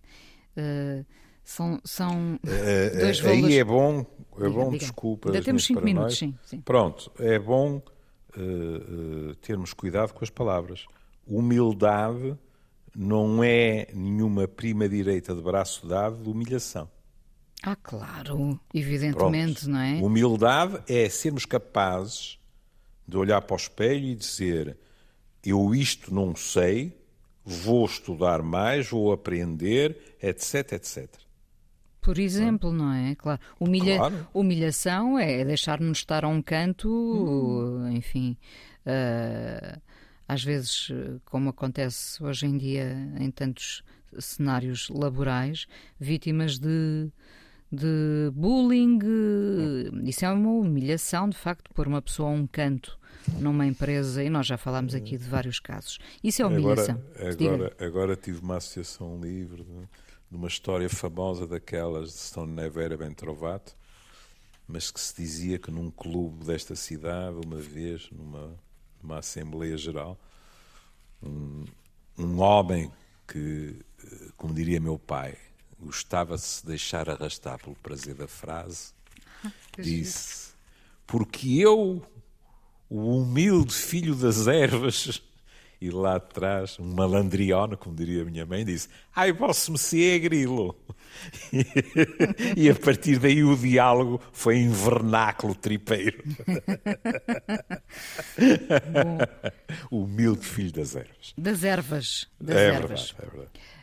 Uh, 0.55 1.05
são, 1.43 1.79
são 1.83 2.35
uh, 2.35 2.39
dois 2.99 3.19
valores. 3.19 3.45
Aí 3.45 3.57
é 3.57 3.63
bom, 3.63 3.99
é 3.99 4.03
diga, 4.35 4.49
bom, 4.49 4.65
diga. 4.65 4.77
desculpa. 4.77 5.29
Ainda 5.29 5.41
temos 5.41 5.65
cinco 5.65 5.81
minutos, 5.81 6.17
sim, 6.17 6.35
sim, 6.43 6.61
Pronto, 6.61 7.11
é 7.19 7.39
bom 7.39 7.81
uh, 8.37 9.35
termos 9.35 9.73
cuidado 9.73 10.13
com 10.13 10.23
as 10.23 10.29
palavras. 10.29 10.85
Humildade 11.25 12.37
não 12.95 13.43
é 13.43 13.87
nenhuma 13.93 14.47
prima 14.47 14.89
direita 14.89 15.33
de 15.33 15.41
braço 15.41 15.87
dado 15.87 16.21
de 16.21 16.29
humilhação. 16.29 16.89
Ah, 17.63 17.75
claro, 17.75 18.59
evidentemente, 18.73 19.61
Pronto. 19.61 19.69
não 19.69 19.79
é? 19.79 19.93
Humildade 20.01 20.79
é 20.87 21.09
sermos 21.09 21.45
capazes 21.45 22.39
de 23.07 23.17
olhar 23.17 23.41
para 23.41 23.53
o 23.53 23.57
espelho 23.57 24.05
e 24.05 24.15
dizer: 24.15 24.77
Eu 25.43 25.73
isto 25.73 26.13
não 26.13 26.35
sei, 26.35 26.95
vou 27.43 27.85
estudar 27.85 28.43
mais, 28.43 28.89
vou 28.89 29.11
aprender, 29.11 30.15
etc, 30.21 30.73
etc. 30.73 31.07
Por 32.01 32.19
exemplo, 32.19 32.71
não 32.71 32.93
é? 32.93 33.15
Claro. 33.15 33.41
Humilha... 33.59 33.97
Claro. 33.97 34.27
Humilhação 34.33 35.19
é 35.19 35.43
deixar-nos 35.43 35.97
estar 35.97 36.23
a 36.23 36.27
um 36.27 36.41
canto, 36.41 36.89
hum. 36.89 37.91
enfim. 37.91 38.37
Uh, 38.85 39.81
às 40.25 40.43
vezes, 40.43 40.89
como 41.25 41.49
acontece 41.49 42.23
hoje 42.23 42.45
em 42.45 42.57
dia 42.57 42.93
em 43.19 43.29
tantos 43.31 43.83
cenários 44.19 44.89
laborais, 44.89 45.67
vítimas 45.99 46.57
de, 46.57 47.09
de 47.71 48.31
bullying. 48.33 48.99
Isso 50.03 50.25
é 50.25 50.31
uma 50.31 50.51
humilhação, 50.51 51.29
de 51.29 51.37
facto, 51.37 51.69
pôr 51.73 51.87
uma 51.87 52.01
pessoa 52.01 52.29
a 52.29 52.33
um 52.33 52.47
canto 52.47 52.97
numa 53.39 53.65
empresa, 53.65 54.23
e 54.23 54.29
nós 54.29 54.47
já 54.47 54.57
falámos 54.57 54.95
aqui 54.95 55.17
de 55.17 55.27
vários 55.27 55.59
casos. 55.59 55.99
Isso 56.23 56.41
é 56.41 56.45
humilhação. 56.45 57.01
Agora, 57.15 57.33
agora, 57.33 57.75
agora 57.79 58.15
tive 58.15 58.39
uma 58.39 58.57
associação 58.57 59.19
livre 59.19 59.63
de, 59.63 59.87
uma 60.31 60.47
história 60.47 60.89
famosa 60.89 61.45
daquelas 61.45 62.09
de 62.13 62.19
Stone 62.19 62.53
Nevera 62.53 62.97
bem 62.97 63.11
Trovato, 63.11 63.75
mas 64.67 64.91
que 64.91 64.99
se 64.99 65.15
dizia 65.15 65.57
que 65.59 65.71
num 65.71 65.89
clube 65.89 66.45
desta 66.45 66.75
cidade, 66.75 67.37
uma 67.45 67.57
vez, 67.57 68.09
numa, 68.11 68.53
numa 69.01 69.19
Assembleia 69.19 69.77
Geral, 69.77 70.17
um, 71.21 71.65
um 72.17 72.39
homem 72.39 72.91
que, 73.27 73.75
como 74.35 74.53
diria 74.53 74.79
meu 74.79 74.97
pai, 74.97 75.37
gostava 75.79 76.35
de 76.35 76.41
se 76.41 76.65
deixar 76.65 77.09
arrastar 77.09 77.59
pelo 77.59 77.75
prazer 77.75 78.15
da 78.15 78.27
frase, 78.27 78.91
ah, 79.43 79.51
disse: 79.77 80.51
Porque 81.05 81.59
eu, 81.59 82.01
o 82.89 83.21
humilde 83.21 83.73
filho 83.73 84.15
das 84.15 84.47
ervas, 84.47 85.21
e 85.79 85.89
lá 85.91 86.15
atrás, 86.15 86.79
um 86.79 86.93
malandrione, 86.93 87.77
como 87.77 87.95
diria 87.95 88.23
a 88.23 88.25
minha 88.25 88.45
mãe, 88.45 88.65
disse: 88.65 88.89
Ai, 89.15 89.31
vosso 89.31 89.71
Messias 89.71 90.15
é 90.15 90.19
grilo. 90.19 90.75
e 92.55 92.69
a 92.69 92.75
partir 92.75 93.17
daí 93.19 93.43
o 93.43 93.55
diálogo 93.55 94.21
foi 94.31 94.57
em 94.57 94.69
vernáculo 94.69 95.55
tripeiro. 95.55 96.23
o 99.89 100.03
humilde 100.03 100.45
filho 100.45 100.71
das 100.71 100.95
ervas. 100.95 101.33
Das 101.37 101.63
ervas. 101.63 102.27
Das 102.39 102.55
é 102.55 102.65
ervas. 102.65 103.11
verdade, 103.11 103.15
é 103.19 103.29
verdade 103.29 103.76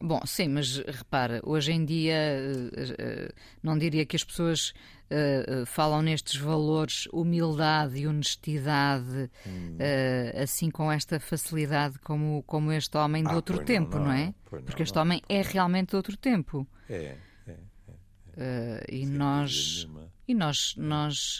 bom, 0.00 0.20
sim, 0.26 0.48
mas 0.48 0.78
repara, 0.78 1.40
hoje 1.44 1.72
em 1.72 1.84
dia 1.84 2.14
uh, 2.14 2.92
uh, 2.92 3.34
não 3.62 3.78
diria 3.78 4.04
que 4.04 4.16
as 4.16 4.24
pessoas 4.24 4.72
uh, 5.10 5.66
falam 5.66 6.02
nestes 6.02 6.36
valores 6.36 7.06
humildade 7.12 7.98
e 7.98 8.06
honestidade 8.06 9.30
hum. 9.46 9.78
assim 10.42 10.70
com 10.70 10.90
esta 10.90 11.20
facilidade 11.20 11.98
como, 12.00 12.42
como 12.44 12.72
este 12.72 12.96
homem 12.96 13.22
de 13.22 13.30
ah, 13.30 13.36
outro 13.36 13.64
tempo, 13.64 13.98
não, 13.98 14.06
não, 14.06 14.12
é? 14.12 14.34
Porque 14.44 14.78
não, 14.78 14.82
este 14.82 14.98
homem 14.98 15.22
é 15.28 15.42
realmente 15.42 15.90
de 15.90 15.96
outro 15.96 16.16
tempo. 16.16 16.66
É, 16.88 17.16
é, 17.46 17.56
é. 18.36 18.86
e, 18.90 19.06
nós, 19.06 19.86
e 20.26 20.34
nós, 20.34 20.74
nós 20.76 21.38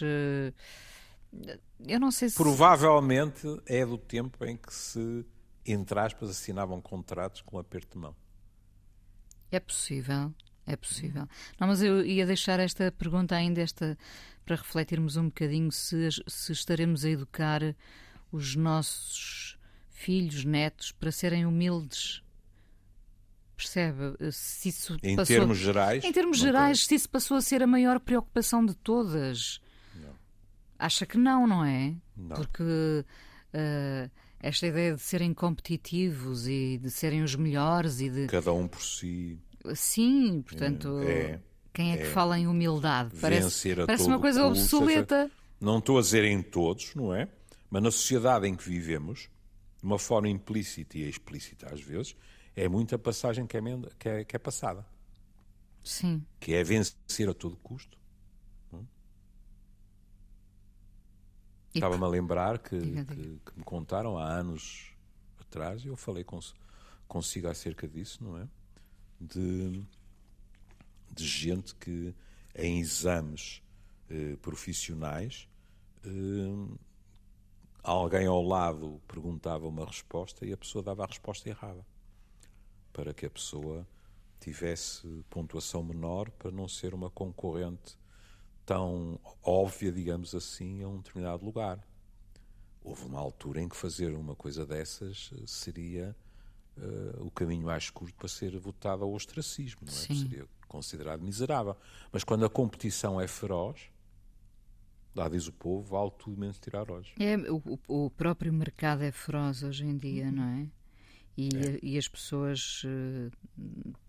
eu 1.87 1.99
não 1.99 2.11
sei 2.11 2.29
se. 2.29 2.35
Provavelmente 2.35 3.47
é 3.65 3.85
do 3.85 3.97
tempo 3.97 4.45
em 4.45 4.55
que 4.55 4.73
se 4.73 5.25
entre 5.65 5.99
aspas, 5.99 6.29
assinavam 6.29 6.81
contratos 6.81 7.41
com 7.41 7.57
aperto 7.57 7.93
de 7.93 7.99
mão. 7.99 8.15
É 9.51 9.59
possível, 9.59 10.33
é 10.65 10.75
possível. 10.75 11.27
Não, 11.59 11.67
mas 11.67 11.81
eu 11.81 12.05
ia 12.05 12.25
deixar 12.25 12.59
esta 12.59 12.91
pergunta 12.91 13.35
ainda 13.35 13.61
esta 13.61 13.97
para 14.45 14.55
refletirmos 14.55 15.15
um 15.15 15.25
bocadinho 15.25 15.71
se, 15.71 16.09
se 16.27 16.51
estaremos 16.51 17.05
a 17.05 17.09
educar 17.09 17.61
os 18.31 18.55
nossos 18.55 19.57
filhos, 19.89 20.43
netos, 20.43 20.91
para 20.91 21.11
serem 21.11 21.45
humildes. 21.45 22.21
Percebe? 23.55 24.17
Se 24.31 24.69
isso 24.69 24.97
em 25.01 25.15
passou... 25.15 25.35
termos 25.37 25.57
gerais? 25.57 26.03
Em 26.03 26.11
termos 26.11 26.37
gerais, 26.37 26.85
se 26.85 26.95
isso 26.95 27.09
passou 27.09 27.37
a 27.37 27.41
ser 27.41 27.63
a 27.63 27.67
maior 27.67 27.99
preocupação 27.99 28.65
de 28.65 28.75
todas. 28.75 29.61
Não. 29.95 30.15
Acha 30.77 31.05
que 31.05 31.17
não, 31.17 31.47
não 31.47 31.63
é? 31.63 31.95
Não. 32.17 32.35
Porque 32.35 32.63
uh, 32.63 34.11
esta 34.43 34.67
ideia 34.67 34.93
de 34.93 35.01
serem 35.01 35.33
competitivos 35.33 36.47
e 36.47 36.77
de 36.77 36.91
serem 36.91 37.23
os 37.23 37.33
melhores 37.33 38.01
e 38.01 38.09
de. 38.09 38.27
Cada 38.27 38.51
um 38.51 38.67
por 38.67 38.81
si. 38.81 39.39
Sim, 39.73 40.41
portanto. 40.41 40.99
É, 40.99 41.39
quem 41.71 41.91
é, 41.91 41.95
é, 41.95 41.97
que 41.97 42.05
fala 42.07 42.37
em 42.37 42.45
humildade? 42.45 43.15
Parece, 43.21 43.73
parece 43.73 44.03
uma 44.03 44.19
coisa 44.19 44.43
custo, 44.43 44.75
obsoleta. 44.77 45.31
Não 45.61 45.79
estou 45.79 45.97
a 45.97 46.01
dizer 46.01 46.25
em 46.25 46.41
todos, 46.41 46.93
não 46.93 47.15
é? 47.15 47.29
Mas 47.71 47.81
na 47.81 47.89
sociedade 47.89 48.45
em 48.45 48.53
que 48.53 48.67
vivemos, 48.67 49.29
de 49.79 49.85
uma 49.85 49.97
forma 49.97 50.27
implícita 50.27 50.97
e 50.97 51.09
explícita 51.09 51.73
às 51.73 51.81
vezes, 51.81 52.15
é 52.53 52.67
muita 52.67 52.99
passagem 52.99 53.47
que 53.47 53.55
é, 53.55 53.61
que 53.97 54.09
é, 54.09 54.23
que 54.25 54.35
é 54.35 54.39
passada. 54.39 54.85
Sim. 55.81 56.21
Que 56.39 56.53
é 56.53 56.63
vencer 56.63 57.29
a 57.29 57.33
todo 57.33 57.55
custo. 57.55 57.97
Estava-me 61.73 62.03
a 62.03 62.07
lembrar 62.07 62.59
que, 62.59 62.77
diga, 62.77 63.03
diga. 63.03 63.15
Que, 63.15 63.51
que, 63.51 63.57
me 63.57 63.63
contaram 63.63 64.17
há 64.17 64.27
anos 64.27 64.91
atrás, 65.39 65.83
e 65.83 65.87
eu 65.87 65.95
falei 65.95 66.23
cons, 66.23 66.53
consigo 67.07 67.47
acerca 67.47 67.87
disso, 67.87 68.23
não 68.23 68.37
é? 68.37 68.47
De, 69.19 69.83
de 71.11 71.27
gente 71.27 71.73
que 71.75 72.13
em 72.55 72.79
exames 72.79 73.61
eh, 74.09 74.35
profissionais 74.41 75.47
eh, 76.05 76.77
alguém 77.81 78.27
ao 78.27 78.41
lado 78.41 79.01
perguntava 79.07 79.67
uma 79.67 79.85
resposta 79.85 80.45
e 80.45 80.53
a 80.53 80.57
pessoa 80.57 80.83
dava 80.83 81.03
a 81.03 81.07
resposta 81.07 81.49
errada 81.49 81.85
para 82.91 83.13
que 83.13 83.25
a 83.25 83.29
pessoa 83.29 83.87
tivesse 84.39 85.07
pontuação 85.29 85.83
menor 85.83 86.29
para 86.31 86.51
não 86.51 86.67
ser 86.67 86.93
uma 86.93 87.09
concorrente 87.09 87.97
tão 88.65 89.19
óbvia, 89.43 89.91
digamos 89.91 90.33
assim, 90.33 90.83
a 90.83 90.87
um 90.87 90.97
determinado 90.97 91.45
lugar. 91.45 91.79
Houve 92.83 93.05
uma 93.05 93.19
altura 93.19 93.61
em 93.61 93.69
que 93.69 93.75
fazer 93.75 94.13
uma 94.13 94.35
coisa 94.35 94.65
dessas 94.65 95.31
eh, 95.33 95.43
seria 95.45 96.15
uh, 96.77 97.25
o 97.25 97.31
caminho 97.31 97.65
mais 97.65 97.89
curto 97.89 98.15
para 98.15 98.27
ser 98.27 98.57
votado 98.59 99.03
ao 99.03 99.13
ostracismo, 99.13 99.81
não 99.85 99.93
é? 99.93 99.95
Seria 99.95 100.47
considerado 100.67 101.21
miserável. 101.21 101.77
Mas 102.11 102.23
quando 102.23 102.45
a 102.45 102.49
competição 102.49 103.21
é 103.21 103.27
feroz, 103.27 103.89
lá 105.15 105.29
diz 105.29 105.47
o 105.47 105.53
povo, 105.53 105.83
vale 105.83 106.11
tudo 106.17 106.37
menos 106.37 106.59
tirar 106.59 106.89
olhos. 106.91 107.13
É, 107.19 107.37
o, 107.49 107.79
o 107.87 108.09
próprio 108.09 108.51
mercado 108.51 109.03
é 109.03 109.11
feroz 109.11 109.63
hoje 109.63 109.85
em 109.85 109.97
dia, 109.97 110.25
uhum. 110.25 110.31
não 110.31 110.43
é? 110.43 110.67
E, 111.35 111.49
é. 111.55 111.79
e 111.81 111.97
as 111.97 112.07
pessoas 112.07 112.83
uh, 112.83 113.31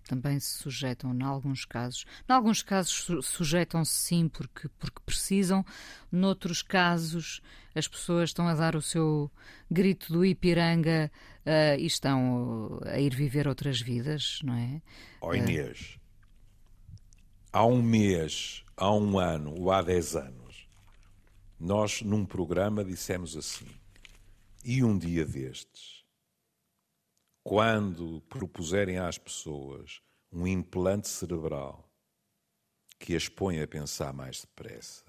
também 0.07 0.39
se 0.39 0.59
sujeitam, 0.59 1.14
em 1.14 1.22
alguns 1.22 1.64
casos. 1.64 2.05
Em 2.29 2.33
alguns 2.33 2.62
casos 2.62 3.09
sujeitam-se 3.22 3.93
sim 3.93 4.29
porque, 4.29 4.68
porque 4.79 5.01
precisam, 5.05 5.64
noutros 6.12 6.61
casos 6.62 7.41
as 7.75 7.89
pessoas 7.89 8.31
estão 8.31 8.47
a 8.47 8.55
dar 8.55 8.77
o 8.77 8.83
seu 8.83 9.31
grito 9.70 10.12
do 10.12 10.25
Ipiranga 10.25 11.11
uh, 11.45 11.81
e 11.81 11.87
estão 11.87 12.79
a 12.85 13.01
ir 13.01 13.14
viver 13.14 13.49
outras 13.49 13.81
vidas, 13.81 14.39
não 14.45 14.55
é? 14.55 14.83
Ó 15.20 15.31
oh, 15.31 15.35
Inês, 15.35 15.97
uh, 15.97 16.01
há 17.53 17.66
um 17.66 17.83
mês, 17.83 18.62
há 18.77 18.95
um 18.95 19.18
ano 19.18 19.55
ou 19.59 19.72
há 19.72 19.83
dez 19.83 20.14
anos, 20.14 20.68
nós 21.59 22.03
num 22.03 22.25
programa 22.25 22.85
dissemos 22.85 23.37
assim, 23.37 23.66
e 24.62 24.85
um 24.85 24.97
dia 24.99 25.25
destes 25.25 25.94
quando 27.45 28.23
propuserem 28.23 28.99
às 28.99 29.19
pessoas 29.19 30.01
um 30.33 30.47
implante 30.47 31.09
cerebral 31.09 31.93
que 32.99 33.15
as 33.15 33.29
põe 33.29 33.61
a 33.61 33.69
pensar 33.69 34.15
mais 34.15 34.41
depressa, 34.41 35.05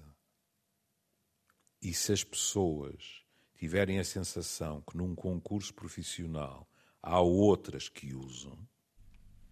e 1.80 1.94
se 1.94 2.12
as 2.12 2.22
pessoas 2.22 3.22
tiverem 3.54 3.98
a 3.98 4.04
sensação 4.04 4.82
que 4.82 4.98
num 4.98 5.14
concurso 5.14 5.72
profissional 5.72 6.68
há 7.02 7.20
outras 7.20 7.88
que 7.88 8.14
usam, 8.14 8.58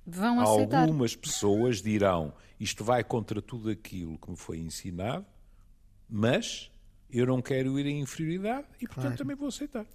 Vão 0.07 0.39
aceitar. 0.41 0.83
algumas 0.83 1.17
pessoas 1.17 1.81
dirão 1.81 2.35
isto 2.61 2.85
vai 2.85 3.03
contra 3.03 3.41
tudo 3.41 3.71
aquilo 3.71 4.19
que 4.19 4.31
me 4.31 4.37
foi 4.37 4.59
ensinado, 4.59 5.25
mas 6.07 6.71
eu 7.09 7.25
não 7.25 7.41
quero 7.41 7.79
ir 7.79 7.87
em 7.87 8.01
inferioridade 8.01 8.67
e, 8.79 8.87
portanto, 8.87 9.03
claro. 9.05 9.17
também 9.17 9.37
vou 9.37 9.49
aceitar. 9.49 9.87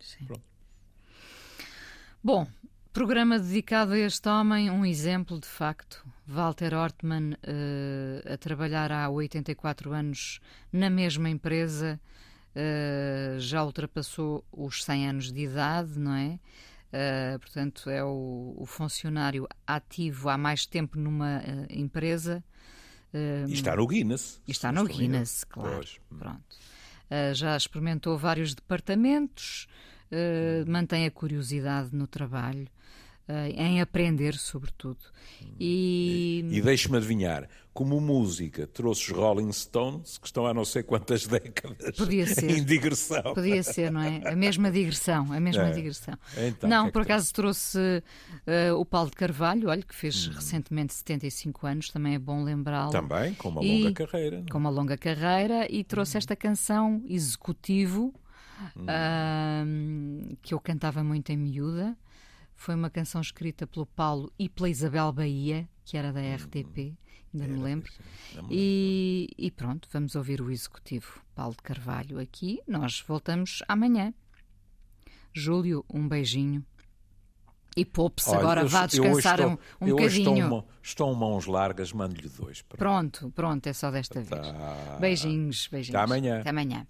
Bom, 2.23 2.47
programa 2.93 3.39
dedicado 3.39 3.93
a 3.93 3.99
este 3.99 4.27
homem, 4.27 4.69
um 4.69 4.85
exemplo 4.85 5.39
de 5.39 5.47
facto. 5.47 6.05
Walter 6.25 6.73
Ortmann, 6.73 7.33
uh, 7.33 8.33
a 8.33 8.37
trabalhar 8.37 8.91
há 8.91 9.09
84 9.09 9.93
anos 9.93 10.39
na 10.71 10.89
mesma 10.89 11.29
empresa, 11.29 11.99
uh, 12.55 13.39
já 13.39 13.63
ultrapassou 13.63 14.45
os 14.51 14.83
100 14.83 15.09
anos 15.09 15.31
de 15.31 15.41
idade, 15.41 15.99
não 15.99 16.13
é? 16.13 16.39
Uh, 16.91 17.39
portanto, 17.39 17.89
é 17.89 18.03
o, 18.03 18.55
o, 18.57 18.65
funcionário 18.65 19.47
ativo 19.65 20.27
há 20.27 20.37
mais 20.37 20.65
tempo 20.65 20.97
numa 20.97 21.43
empresa. 21.69 22.43
e 23.47 23.53
está 23.53 23.75
no 23.75 23.85
Guinness. 23.85 24.41
E 24.47 24.51
está 24.51 24.71
no 24.71 24.85
Guinness, 24.85 25.43
claro. 25.43 25.75
Pois. 25.75 25.99
Pronto. 26.17 26.57
já 27.35 27.55
experimentou 27.55 28.17
vários 28.17 28.55
departamentos, 28.55 29.67
uh, 30.11 30.69
mantém 30.69 31.05
a 31.05 31.11
curiosidade 31.11 31.95
no 31.95 32.07
trabalho, 32.07 32.67
em 33.55 33.81
aprender, 33.81 34.35
sobretudo. 34.35 34.99
E, 35.59 36.45
e, 36.49 36.57
e 36.57 36.61
deixe-me 36.61 36.97
adivinhar, 36.97 37.47
como 37.73 37.99
música, 38.01 38.67
trouxe 38.67 39.11
os 39.11 39.17
Rolling 39.17 39.51
Stones, 39.51 40.17
que 40.17 40.27
estão 40.27 40.45
há 40.45 40.53
não 40.53 40.65
sei 40.65 40.83
quantas 40.83 41.25
décadas 41.27 41.95
Podia 41.95 42.25
ser. 42.27 42.49
em 42.49 42.63
digressão. 42.63 43.33
Podia 43.33 43.63
ser, 43.63 43.91
não 43.91 44.01
é? 44.01 44.21
A 44.25 44.35
mesma 44.35 44.71
digressão, 44.71 45.31
a 45.31 45.39
mesma 45.39 45.69
é. 45.69 45.71
digressão. 45.71 46.15
Então, 46.37 46.69
não, 46.69 46.87
é 46.87 46.91
por 46.91 47.03
acaso 47.03 47.33
trouxe 47.33 47.77
uh, 47.79 48.75
o 48.77 48.85
Paulo 48.85 49.09
de 49.09 49.15
Carvalho, 49.15 49.69
olha, 49.69 49.81
que 49.81 49.95
fez 49.95 50.27
hum. 50.27 50.31
recentemente 50.33 50.93
75 50.93 51.67
anos, 51.67 51.89
também 51.89 52.15
é 52.15 52.19
bom 52.19 52.43
lembrá-lo. 52.43 52.91
Também, 52.91 53.33
com 53.35 53.49
uma 53.49 53.61
longa 53.61 53.93
carreira. 53.93 54.37
Não? 54.37 54.45
É? 54.45 54.51
Com 54.51 54.57
uma 54.57 54.69
longa 54.69 54.97
carreira, 54.97 55.67
e 55.69 55.83
trouxe 55.83 56.17
hum. 56.17 56.19
esta 56.19 56.35
canção, 56.35 57.01
Executivo, 57.07 58.13
hum. 58.75 58.83
uh, 58.83 60.37
que 60.41 60.53
eu 60.53 60.59
cantava 60.59 61.03
muito 61.03 61.29
em 61.31 61.37
miúda. 61.37 61.97
Foi 62.59 62.75
uma 62.75 62.89
canção 62.89 63.21
escrita 63.21 63.65
pelo 63.65 63.85
Paulo 63.85 64.29
e 64.37 64.49
pela 64.49 64.67
Isabel 64.69 65.13
Bahia, 65.13 65.65
que 65.85 65.95
era 65.95 66.11
da 66.11 66.19
RTP, 66.19 66.93
ainda 67.33 67.47
me 67.47 67.57
lembro. 67.57 67.89
E, 68.49 69.29
e, 69.37 69.49
pronto, 69.49 69.87
vamos 69.89 70.13
ouvir 70.13 70.41
o 70.41 70.51
executivo 70.51 71.21
Paulo 71.33 71.53
de 71.53 71.63
Carvalho 71.63 72.19
aqui. 72.19 72.61
Nós 72.67 72.99
voltamos 72.99 73.63
amanhã. 73.65 74.13
Júlio, 75.33 75.85
um 75.89 76.05
beijinho. 76.05 76.61
E 77.77 77.85
poupe-se 77.85 78.35
agora, 78.35 78.65
vá 78.65 78.85
descansar 78.85 79.39
estou, 79.39 79.53
um, 79.53 79.85
um 79.85 79.87
eu 79.87 79.95
bocadinho. 79.95 80.43
Estou, 80.43 80.67
estou 80.83 81.15
mãos 81.15 81.45
largas, 81.45 81.93
mando-lhe 81.93 82.27
dois. 82.27 82.61
Pronto. 82.61 82.77
pronto, 82.77 83.31
pronto, 83.31 83.67
é 83.67 83.71
só 83.71 83.89
desta 83.89 84.21
tá. 84.21 84.35
vez. 84.35 84.99
Beijinhos, 84.99 85.69
beijinhos. 85.71 85.95
Até 85.95 86.03
amanhã. 86.03 86.41
Até 86.41 86.49
amanhã. 86.49 86.85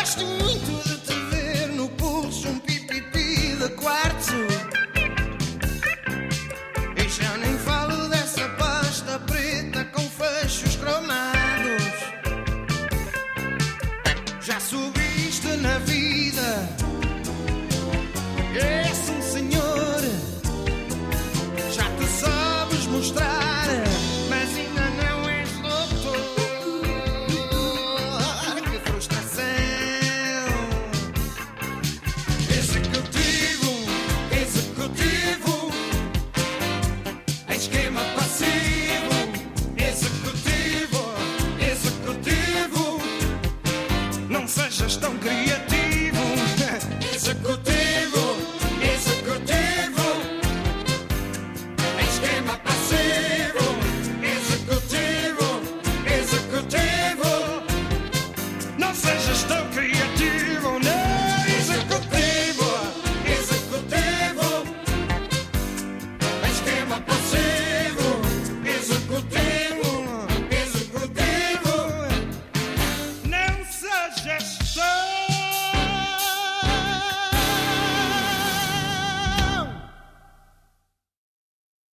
Gosto 0.00 0.24
muito 0.24 0.29